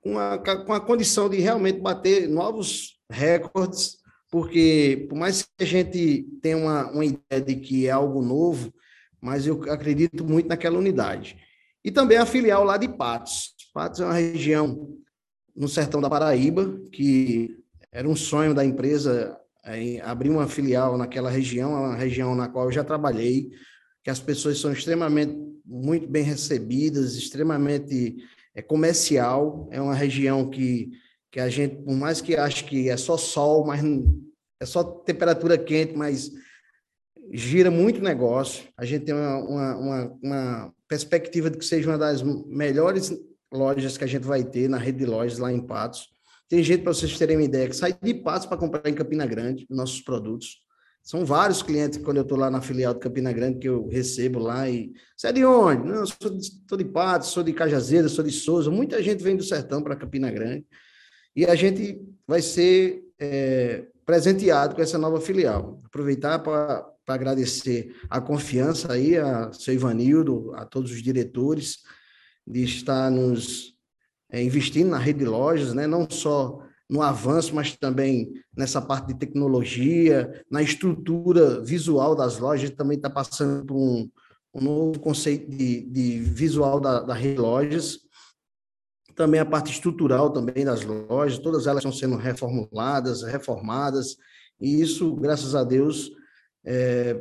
com 0.03 0.19
a, 0.19 0.37
com 0.39 0.73
a 0.73 0.81
condição 0.81 1.31
de 1.31 1.39
realmente 1.39 1.81
bater 1.81 2.29
novos 2.29 2.99
recordes, 3.11 3.99
porque 4.31 5.07
por 5.09 5.17
mais 5.17 5.43
que 5.43 5.63
a 5.63 5.67
gente 5.67 6.27
tenha 6.43 6.57
uma, 6.57 6.91
uma 6.91 7.05
ideia 7.05 7.41
de 7.41 7.57
que 7.57 7.87
é 7.87 7.91
algo 7.91 8.21
novo, 8.21 8.73
mas 9.21 9.47
eu 9.47 9.63
acredito 9.71 10.25
muito 10.25 10.49
naquela 10.49 10.79
unidade. 10.79 11.37
E 11.85 11.91
também 11.91 12.19
a 12.19 12.27
filial 12.27 12.65
lá 12.65 12.77
de 12.77 12.89
Patos. 12.89 13.55
Patos 13.73 14.01
é 14.01 14.05
uma 14.05 14.15
região 14.15 14.97
no 15.55 15.69
sertão 15.69 16.01
da 16.01 16.11
Paraíba, 16.11 16.81
que 16.91 17.57
era 17.91 18.09
um 18.09 18.17
sonho 18.17 18.55
da 18.55 18.65
empresa 18.65 19.39
é, 19.65 20.01
abrir 20.01 20.31
uma 20.31 20.49
filial 20.49 20.99
naquela 20.99 21.31
região, 21.31 21.73
uma 21.73 21.95
região 21.95 22.35
na 22.35 22.49
qual 22.49 22.67
eu 22.67 22.73
já 22.73 22.83
trabalhei, 22.83 23.51
que 24.03 24.11
as 24.11 24.19
pessoas 24.19 24.59
são 24.59 24.73
extremamente 24.73 25.37
muito 25.65 26.09
bem 26.09 26.25
recebidas, 26.25 27.15
extremamente 27.15 28.17
é 28.55 28.63
comercial, 28.63 29.69
é 29.71 29.81
uma 29.81 29.95
região 29.95 30.49
que, 30.49 30.91
que 31.31 31.41
a 31.41 31.49
gente, 31.49 31.77
por 31.77 31.95
mais 31.95 32.21
que 32.21 32.37
ache 32.37 32.65
que 32.65 32.89
é 32.89 32.97
só 32.97 33.17
sol, 33.17 33.67
mas 33.67 33.83
é 34.61 34.67
só 34.67 34.83
temperatura 34.85 35.57
quente, 35.59 35.97
mas 35.97 36.31
gira 37.33 37.71
muito 37.71 38.03
negócio. 38.03 38.69
A 38.77 38.85
gente 38.85 39.05
tem 39.07 39.15
uma, 39.15 39.39
uma, 39.39 39.77
uma, 39.77 40.19
uma 40.23 40.75
perspectiva 40.87 41.51
de 41.51 41.59
que 41.59 41.65
seja 41.65 41.89
uma 41.89 41.99
das 41.99 42.23
melhores 42.23 43.13
lojas 43.53 43.97
que 43.97 44.05
a 44.05 44.07
gente 44.07 44.25
vai 44.25 44.45
ter 44.45 44.69
na 44.69 44.79
rede 44.79 44.99
de 44.99 45.07
lojas 45.07 45.39
lá 45.39 45.53
em 45.53 45.61
Patos. 45.61 46.09
Tem 46.49 46.63
gente, 46.63 46.83
para 46.83 46.93
vocês 46.93 47.17
terem 47.17 47.37
uma 47.37 47.45
ideia, 47.45 47.69
que 47.69 47.77
sai 47.77 47.97
de 48.01 48.15
Patos 48.15 48.47
para 48.47 48.59
comprar 48.59 48.89
em 48.89 48.95
Campina 48.95 49.27
Grande 49.27 49.67
nossos 49.71 50.01
produtos. 50.01 50.59
São 51.03 51.25
vários 51.25 51.63
clientes, 51.63 51.99
quando 51.99 52.19
eu 52.19 52.23
estou 52.23 52.39
lá 52.39 52.49
na 52.49 52.61
filial 52.61 52.95
de 52.95 53.01
Campina 53.01 53.33
Grande, 53.33 53.59
que 53.59 53.69
eu 53.69 53.89
recebo 53.89 54.39
lá 54.39 54.71
e... 54.71 54.93
Você 55.17 55.29
é 55.29 55.33
de 55.33 55.45
onde? 55.45 55.85
Não, 55.85 55.97
eu 55.97 56.07
sou 56.07 56.31
de, 56.31 56.47
sou 56.69 56.79
de 56.79 56.85
Patos, 56.85 57.31
sou 57.31 57.43
de 57.43 57.53
Cajazeira, 57.53 58.09
sou 58.09 58.25
de 58.25 58.31
Souza. 58.31 58.71
Muita 58.71 59.03
gente 59.03 59.23
vem 59.23 59.37
do 59.37 59.43
sertão 59.43 59.83
para 59.83 59.97
Campina 59.97 60.31
Grande. 60.31 60.65
e 61.35 61.45
a 61.45 61.57
gente 61.57 62.01
vai 62.27 62.41
ser 62.41 63.03
é, 63.19 63.85
presenteado 64.07 64.77
com 64.77 64.83
essa 64.83 64.97
nova 64.97 65.21
filial. 65.21 65.83
Aproveitar 65.85 66.39
para 66.39 66.87
agradecer 67.09 67.97
a 68.09 68.21
confiança 68.21 68.93
aí 68.93 69.19
a 69.19 69.53
seu 69.53 69.75
Ivanildo, 69.75 70.53
a 70.55 70.65
todos 70.65 70.93
os 70.93 71.03
diretores, 71.03 71.79
de 72.47 72.63
estar 72.63 73.11
nos 73.11 73.75
é, 74.31 74.43
investindo 74.43 74.91
na 74.91 74.99
rede 74.99 75.21
de 75.21 75.25
lojas, 75.25 75.75
né? 75.75 75.87
não 75.87 76.09
só 76.09 76.61
no 76.93 77.01
avanço, 77.01 77.55
mas 77.55 77.75
também 77.75 78.31
nessa 78.55 78.79
parte 78.79 79.07
de 79.07 79.19
tecnologia, 79.19 80.45
na 80.51 80.61
estrutura 80.63 81.59
visual 81.63 82.15
das 82.15 82.39
lojas, 82.39 82.69
também 82.69 82.99
está 82.99 83.09
passando 83.09 83.65
por 83.65 83.77
um, 83.77 84.11
um, 84.53 84.61
novo 84.61 85.01
conceito 85.01 85.51
de, 85.51 85.87
de 85.87 86.19
visual 86.19 86.79
da, 86.79 87.01
da 87.01 87.15
rede 87.15 87.37
de 87.37 87.41
lojas, 87.41 88.01
também 89.15 89.41
a 89.41 89.47
parte 89.47 89.73
estrutural 89.73 90.31
também 90.31 90.67
das 90.67 90.83
lojas, 90.85 91.39
todas 91.39 91.67
elas 91.67 91.79
estão 91.79 91.93
sendo 91.93 92.17
reformuladas, 92.17 93.23
reformadas, 93.23 94.19
e 94.61 94.79
isso, 94.83 95.17
graças 95.17 95.55
a 95.55 95.65
Deus, 95.65 96.11
é, 96.63 97.19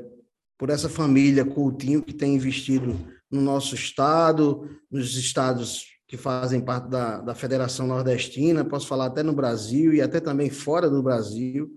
por 0.57 0.69
essa 0.69 0.89
família 0.89 1.45
Coutinho 1.45 2.03
que 2.03 2.13
tem 2.13 2.35
investido 2.35 2.93
no 3.31 3.39
nosso 3.39 3.73
estado, 3.73 4.69
nos 4.91 5.15
estados 5.15 5.90
que 6.11 6.17
fazem 6.17 6.59
parte 6.59 6.89
da, 6.89 7.21
da 7.21 7.33
Federação 7.33 7.87
Nordestina, 7.87 8.65
posso 8.65 8.85
falar 8.85 9.05
até 9.05 9.23
no 9.23 9.31
Brasil 9.31 9.93
e 9.93 10.01
até 10.01 10.19
também 10.19 10.49
fora 10.49 10.89
do 10.89 11.01
Brasil. 11.01 11.73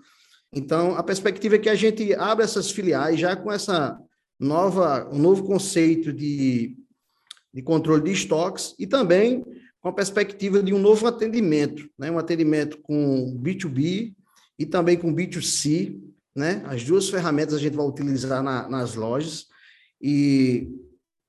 Então, 0.52 0.96
a 0.96 1.04
perspectiva 1.04 1.54
é 1.54 1.58
que 1.60 1.68
a 1.68 1.76
gente 1.76 2.12
abra 2.14 2.44
essas 2.44 2.68
filiais 2.68 3.20
já 3.20 3.36
com 3.36 3.52
essa 3.52 3.96
nova, 4.36 5.08
um 5.12 5.20
novo 5.20 5.44
conceito 5.44 6.12
de, 6.12 6.76
de 7.54 7.62
controle 7.62 8.02
de 8.02 8.10
estoques 8.10 8.74
e 8.76 8.88
também 8.88 9.44
com 9.80 9.88
a 9.88 9.92
perspectiva 9.92 10.60
de 10.60 10.74
um 10.74 10.80
novo 10.80 11.06
atendimento, 11.06 11.88
né? 11.96 12.10
um 12.10 12.18
atendimento 12.18 12.78
com 12.82 13.40
B2B 13.40 14.16
e 14.58 14.66
também 14.66 14.96
com 14.96 15.14
B2C, 15.14 15.96
né? 16.34 16.60
As 16.66 16.82
duas 16.82 17.08
ferramentas 17.08 17.54
a 17.54 17.58
gente 17.58 17.76
vai 17.76 17.86
utilizar 17.86 18.42
na, 18.42 18.68
nas 18.68 18.96
lojas 18.96 19.46
e 20.02 20.68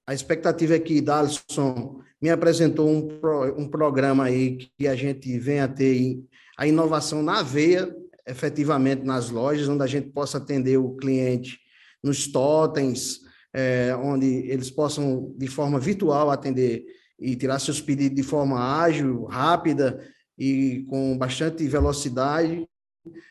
a 0.08 0.14
expectativa 0.16 0.74
é 0.74 0.80
que 0.80 1.02
Dalisson 1.02 2.04
me 2.26 2.32
apresentou 2.32 2.90
um, 2.90 3.08
pro, 3.20 3.56
um 3.56 3.68
programa 3.68 4.24
aí 4.24 4.58
que 4.76 4.88
a 4.88 4.96
gente 4.96 5.38
venha 5.38 5.66
a 5.66 5.68
ter 5.68 6.24
a 6.58 6.66
inovação 6.66 7.22
na 7.22 7.44
veia, 7.44 7.96
efetivamente 8.26 9.04
nas 9.04 9.30
lojas, 9.30 9.70
onde 9.70 9.84
a 9.84 9.88
gente 9.88 10.10
possa 10.10 10.40
atender 10.40 10.76
o 10.78 10.96
cliente 10.96 11.60
nos 12.04 12.26
totens, 12.26 13.20
é, 13.54 13.96
onde 13.96 14.26
eles 14.50 14.72
possam, 14.72 15.36
de 15.38 15.46
forma 15.46 15.80
virtual, 15.80 16.32
atender 16.32 16.84
e 17.20 17.36
tirar 17.36 17.60
seus 17.60 17.80
pedidos 17.80 18.16
de 18.16 18.24
forma 18.24 18.82
ágil, 18.82 19.26
rápida 19.26 20.04
e 20.36 20.84
com 20.90 21.16
bastante 21.16 21.68
velocidade, 21.68 22.68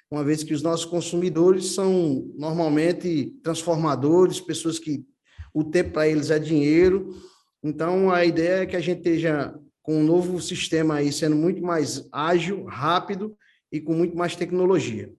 uma 0.09 0.22
vez 0.22 0.44
que 0.44 0.54
os 0.54 0.62
nossos 0.62 0.87
consumidores 0.87 1.74
são 1.74 2.30
normalmente 2.37 3.35
transformadores, 3.42 4.40
pessoas 4.40 4.78
que 4.78 5.04
o 5.52 5.64
tempo 5.64 5.94
para 5.94 6.07
eles 6.07 6.30
é 6.30 6.38
dinheiro. 6.38 7.11
Então, 7.64 8.11
a 8.11 8.27
ideia 8.27 8.62
é 8.62 8.66
que 8.66 8.77
a 8.77 8.81
gente 8.81 8.98
esteja 8.98 9.59
com 9.83 9.96
um 9.96 10.05
novo 10.05 10.38
sistema 10.38 10.96
aí 10.96 11.11
sendo 11.11 11.35
muito 11.35 11.62
mais 11.62 12.07
ágil, 12.12 12.66
rápido 12.66 13.35
e 13.72 13.81
com 13.81 13.94
muito 13.94 14.14
mais 14.14 14.37
tecnologia. 14.37 15.11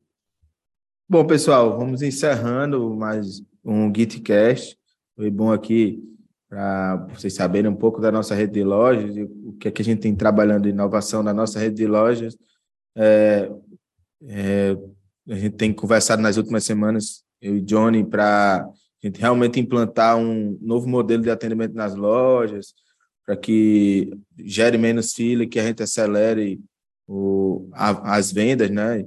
Bom, 1.09 1.25
pessoal, 1.25 1.75
vamos 1.75 2.03
encerrando 2.03 2.93
mais 2.93 3.41
um 3.63 3.91
GitCast. 3.91 4.77
Foi 5.15 5.31
bom 5.31 5.51
aqui 5.51 6.03
para 6.47 7.07
vocês 7.15 7.33
saberem 7.33 7.71
um 7.71 7.75
pouco 7.75 7.99
da 7.99 8.11
nossa 8.11 8.35
rede 8.35 8.53
de 8.53 8.63
lojas 8.63 9.17
e 9.17 9.23
o 9.23 9.53
que 9.59 9.67
é 9.67 9.71
que 9.71 9.81
a 9.81 9.85
gente 9.85 10.01
tem 10.01 10.15
trabalhando 10.15 10.69
inovação 10.69 11.23
na 11.23 11.33
nossa 11.33 11.57
rede 11.57 11.77
de 11.77 11.87
lojas. 11.87 12.37
É, 12.95 13.51
é, 14.27 14.77
a 15.27 15.35
gente 15.35 15.55
tem 15.55 15.73
conversado 15.73 16.21
nas 16.21 16.37
últimas 16.37 16.63
semanas, 16.63 17.23
eu 17.41 17.57
e 17.57 17.61
Johnny, 17.61 18.05
para 18.05 18.69
a 19.05 19.07
gente 19.07 19.21
realmente 19.21 19.59
implantar 19.59 20.17
um 20.17 20.57
novo 20.59 20.87
modelo 20.87 21.21
de 21.21 21.29
atendimento 21.29 21.75
nas 21.75 21.95
lojas, 21.95 22.73
para 23.23 23.37
que 23.37 24.11
gere 24.37 24.79
menos 24.79 25.13
fila, 25.13 25.45
que 25.45 25.59
a 25.59 25.63
gente 25.63 25.83
acelere 25.83 26.59
o, 27.07 27.69
a, 27.71 28.15
as 28.15 28.31
vendas, 28.31 28.69
né? 28.71 29.05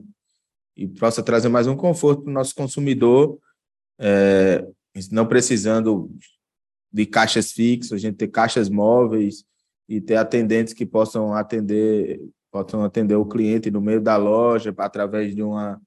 E 0.77 0.87
possa 0.87 1.21
trazer 1.21 1.49
mais 1.49 1.67
um 1.67 1.77
conforto 1.77 2.23
para 2.23 2.31
o 2.31 2.35
nosso 2.35 2.55
consumidor, 2.55 3.41
é, 3.99 4.65
não 5.11 5.27
precisando 5.27 6.09
de 6.93 7.05
caixas 7.05 7.51
fixas, 7.51 7.95
a 7.95 7.99
gente 7.99 8.17
ter 8.17 8.29
caixas 8.29 8.71
móveis 8.71 9.45
e 9.89 10.01
ter 10.01 10.17
atendentes 10.17 10.73
que 10.73 10.87
possam 10.87 11.35
atender 11.35 12.21
possam 12.51 12.83
atender 12.83 13.15
o 13.17 13.27
cliente 13.27 13.71
no 13.71 13.81
meio 13.81 14.01
da 14.01 14.17
loja 14.17 14.73
através 14.79 15.35
de 15.35 15.43
uma 15.43 15.81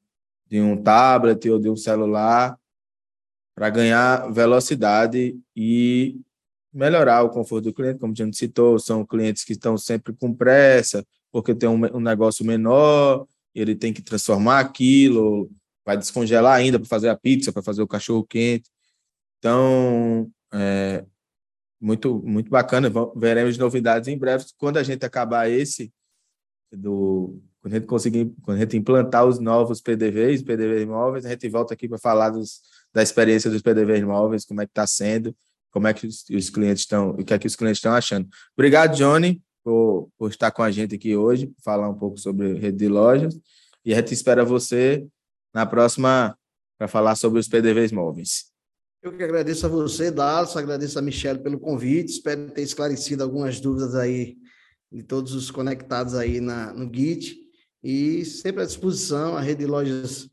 de 0.47 0.59
um 0.59 0.75
tablet 0.77 1.49
ou 1.49 1.57
de 1.57 1.69
um 1.69 1.75
celular 1.75 2.55
para 3.61 3.69
ganhar 3.69 4.27
velocidade 4.31 5.39
e 5.55 6.19
melhorar 6.73 7.21
o 7.21 7.29
conforto 7.29 7.65
do 7.65 7.73
cliente, 7.75 7.99
como 7.99 8.11
a 8.11 8.15
gente 8.15 8.35
citou, 8.35 8.79
são 8.79 9.05
clientes 9.05 9.43
que 9.43 9.51
estão 9.51 9.77
sempre 9.77 10.13
com 10.13 10.33
pressa, 10.33 11.05
porque 11.31 11.53
tem 11.53 11.69
um, 11.69 11.79
um 11.95 11.99
negócio 11.99 12.43
menor, 12.43 13.27
ele 13.53 13.75
tem 13.75 13.93
que 13.93 14.01
transformar 14.01 14.61
aquilo, 14.61 15.47
vai 15.85 15.95
descongelar 15.95 16.55
ainda 16.55 16.79
para 16.79 16.87
fazer 16.87 17.09
a 17.09 17.15
pizza, 17.15 17.53
para 17.53 17.61
fazer 17.61 17.83
o 17.83 17.87
cachorro 17.87 18.25
quente. 18.25 18.67
Então, 19.37 20.27
é, 20.51 21.05
muito 21.79 22.19
muito 22.25 22.49
bacana. 22.49 22.89
Veremos 23.15 23.59
novidades 23.59 24.07
em 24.07 24.17
breve. 24.17 24.43
Quando 24.57 24.77
a 24.77 24.83
gente 24.83 25.05
acabar 25.05 25.47
esse 25.47 25.93
do 26.71 27.39
quando 27.61 27.75
a 27.75 27.77
gente 27.77 27.87
conseguir, 27.87 28.33
quando 28.41 28.57
a 28.57 28.61
gente 28.61 28.75
implantar 28.75 29.23
os 29.23 29.37
novos 29.37 29.81
PDVs, 29.81 30.41
PDVs 30.41 30.87
móveis, 30.87 31.27
a 31.27 31.29
gente 31.29 31.47
volta 31.47 31.75
aqui 31.75 31.87
para 31.87 31.99
falar 31.99 32.31
dos, 32.31 32.59
da 32.93 33.01
experiência 33.01 33.49
dos 33.49 33.61
PDVs 33.61 34.03
móveis, 34.03 34.45
como 34.45 34.61
é 34.61 34.65
que 34.65 34.71
está 34.71 34.85
sendo, 34.85 35.35
como 35.71 35.87
é 35.87 35.93
que 35.93 36.05
os, 36.05 36.49
clientes 36.49 36.83
estão, 36.83 37.11
o 37.11 37.23
que 37.23 37.33
é 37.33 37.39
que 37.39 37.47
os 37.47 37.55
clientes 37.55 37.77
estão 37.77 37.93
achando. 37.93 38.27
Obrigado, 38.55 38.95
Johnny, 38.95 39.41
por, 39.63 40.09
por 40.17 40.29
estar 40.29 40.51
com 40.51 40.61
a 40.61 40.71
gente 40.71 40.95
aqui 40.95 41.15
hoje, 41.15 41.51
falar 41.63 41.89
um 41.89 41.97
pouco 41.97 42.17
sobre 42.17 42.53
rede 42.55 42.77
de 42.77 42.87
lojas, 42.87 43.39
e 43.85 43.93
a 43.93 43.97
gente 43.97 44.13
espera 44.13 44.43
você 44.43 45.07
na 45.53 45.65
próxima 45.65 46.37
para 46.77 46.87
falar 46.87 47.15
sobre 47.15 47.39
os 47.39 47.47
PDVs 47.47 47.91
móveis. 47.91 48.51
Eu 49.01 49.15
que 49.15 49.23
agradeço 49.23 49.65
a 49.65 49.69
você, 49.69 50.11
Dallas, 50.11 50.55
agradeço 50.55 50.99
a 50.99 51.01
Michelle 51.01 51.39
pelo 51.39 51.59
convite, 51.59 52.11
espero 52.11 52.51
ter 52.51 52.61
esclarecido 52.61 53.23
algumas 53.23 53.59
dúvidas 53.59 53.95
aí 53.95 54.37
de 54.91 55.03
todos 55.03 55.33
os 55.33 55.49
conectados 55.49 56.13
aí 56.15 56.39
na, 56.39 56.73
no 56.73 56.91
Git, 56.93 57.35
e 57.83 58.23
sempre 58.25 58.61
à 58.61 58.65
disposição, 58.65 59.35
a 59.35 59.41
rede 59.41 59.61
de 59.61 59.65
lojas 59.65 60.29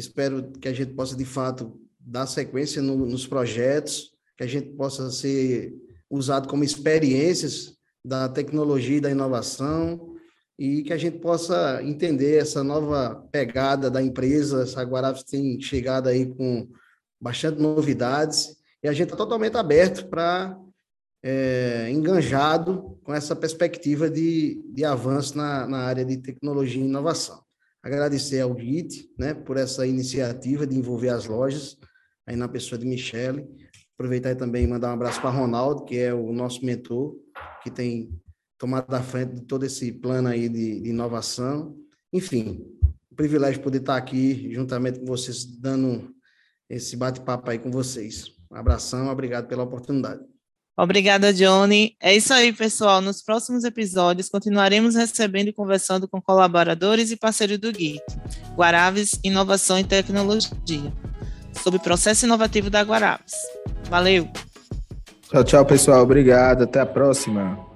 Espero 0.00 0.50
que 0.52 0.66
a 0.66 0.72
gente 0.72 0.94
possa, 0.94 1.14
de 1.14 1.26
fato, 1.26 1.78
dar 1.98 2.26
sequência 2.26 2.80
no, 2.80 2.96
nos 3.04 3.26
projetos, 3.26 4.12
que 4.34 4.42
a 4.42 4.46
gente 4.46 4.70
possa 4.70 5.10
ser 5.10 5.74
usado 6.08 6.48
como 6.48 6.64
experiências 6.64 7.74
da 8.02 8.26
tecnologia 8.26 8.96
e 8.96 9.00
da 9.00 9.10
inovação 9.10 10.16
e 10.58 10.82
que 10.82 10.92
a 10.94 10.96
gente 10.96 11.18
possa 11.18 11.82
entender 11.82 12.38
essa 12.38 12.64
nova 12.64 13.28
pegada 13.30 13.90
da 13.90 14.02
empresa. 14.02 14.64
A 14.80 14.82
Guarapes 14.82 15.22
tem 15.22 15.60
chegado 15.60 16.08
aí 16.08 16.24
com 16.24 16.66
bastante 17.20 17.60
novidades 17.60 18.56
e 18.82 18.88
a 18.88 18.92
gente 18.94 19.08
está 19.08 19.16
totalmente 19.16 19.58
aberto 19.58 20.08
para 20.08 20.58
é, 21.22 21.90
enganjado 21.90 22.98
com 23.04 23.12
essa 23.12 23.36
perspectiva 23.36 24.08
de, 24.08 24.62
de 24.72 24.82
avanço 24.82 25.36
na, 25.36 25.66
na 25.66 25.80
área 25.80 26.06
de 26.06 26.16
tecnologia 26.16 26.82
e 26.82 26.86
inovação 26.86 27.44
agradecer 27.82 28.40
ao 28.40 28.58
GIT, 28.58 29.10
né, 29.18 29.34
por 29.34 29.56
essa 29.56 29.86
iniciativa 29.86 30.66
de 30.66 30.76
envolver 30.76 31.08
as 31.08 31.26
lojas, 31.26 31.76
aí 32.26 32.36
na 32.36 32.48
pessoa 32.48 32.78
de 32.78 32.86
Michele. 32.86 33.46
Aproveitar 33.94 34.30
e 34.30 34.34
também 34.34 34.66
mandar 34.66 34.90
um 34.90 34.94
abraço 34.94 35.20
para 35.20 35.30
Ronaldo, 35.30 35.84
que 35.84 35.98
é 35.98 36.14
o 36.14 36.32
nosso 36.32 36.64
mentor, 36.64 37.16
que 37.62 37.70
tem 37.70 38.10
tomado 38.58 38.92
a 38.94 39.02
frente 39.02 39.34
de 39.34 39.42
todo 39.42 39.64
esse 39.64 39.92
plano 39.92 40.28
aí 40.28 40.48
de, 40.48 40.80
de 40.80 40.90
inovação. 40.90 41.76
Enfim, 42.12 42.66
um 43.10 43.14
privilégio 43.14 43.62
poder 43.62 43.78
estar 43.78 43.96
aqui 43.96 44.52
juntamente 44.52 45.00
com 45.00 45.06
vocês, 45.06 45.44
dando 45.44 46.14
esse 46.68 46.96
bate-papo 46.96 47.50
aí 47.50 47.58
com 47.58 47.70
vocês. 47.70 48.32
Um 48.50 48.56
abração, 48.56 49.08
obrigado 49.08 49.48
pela 49.48 49.64
oportunidade. 49.64 50.22
Obrigada, 50.82 51.30
Johnny. 51.30 51.94
É 52.00 52.16
isso 52.16 52.32
aí, 52.32 52.54
pessoal. 52.54 53.02
Nos 53.02 53.20
próximos 53.20 53.64
episódios, 53.64 54.30
continuaremos 54.30 54.94
recebendo 54.94 55.48
e 55.48 55.52
conversando 55.52 56.08
com 56.08 56.22
colaboradores 56.22 57.10
e 57.10 57.16
parceiros 57.16 57.58
do 57.58 57.70
GUIT, 57.70 58.02
Guaraves 58.56 59.20
Inovação 59.22 59.78
e 59.78 59.84
Tecnologia, 59.84 60.90
sobre 61.62 61.78
o 61.78 61.82
processo 61.82 62.24
inovativo 62.24 62.70
da 62.70 62.80
Guaraves. 62.82 63.34
Valeu! 63.90 64.26
Tchau, 65.30 65.44
tchau, 65.44 65.66
pessoal. 65.66 66.02
Obrigado. 66.02 66.62
Até 66.62 66.80
a 66.80 66.86
próxima. 66.86 67.69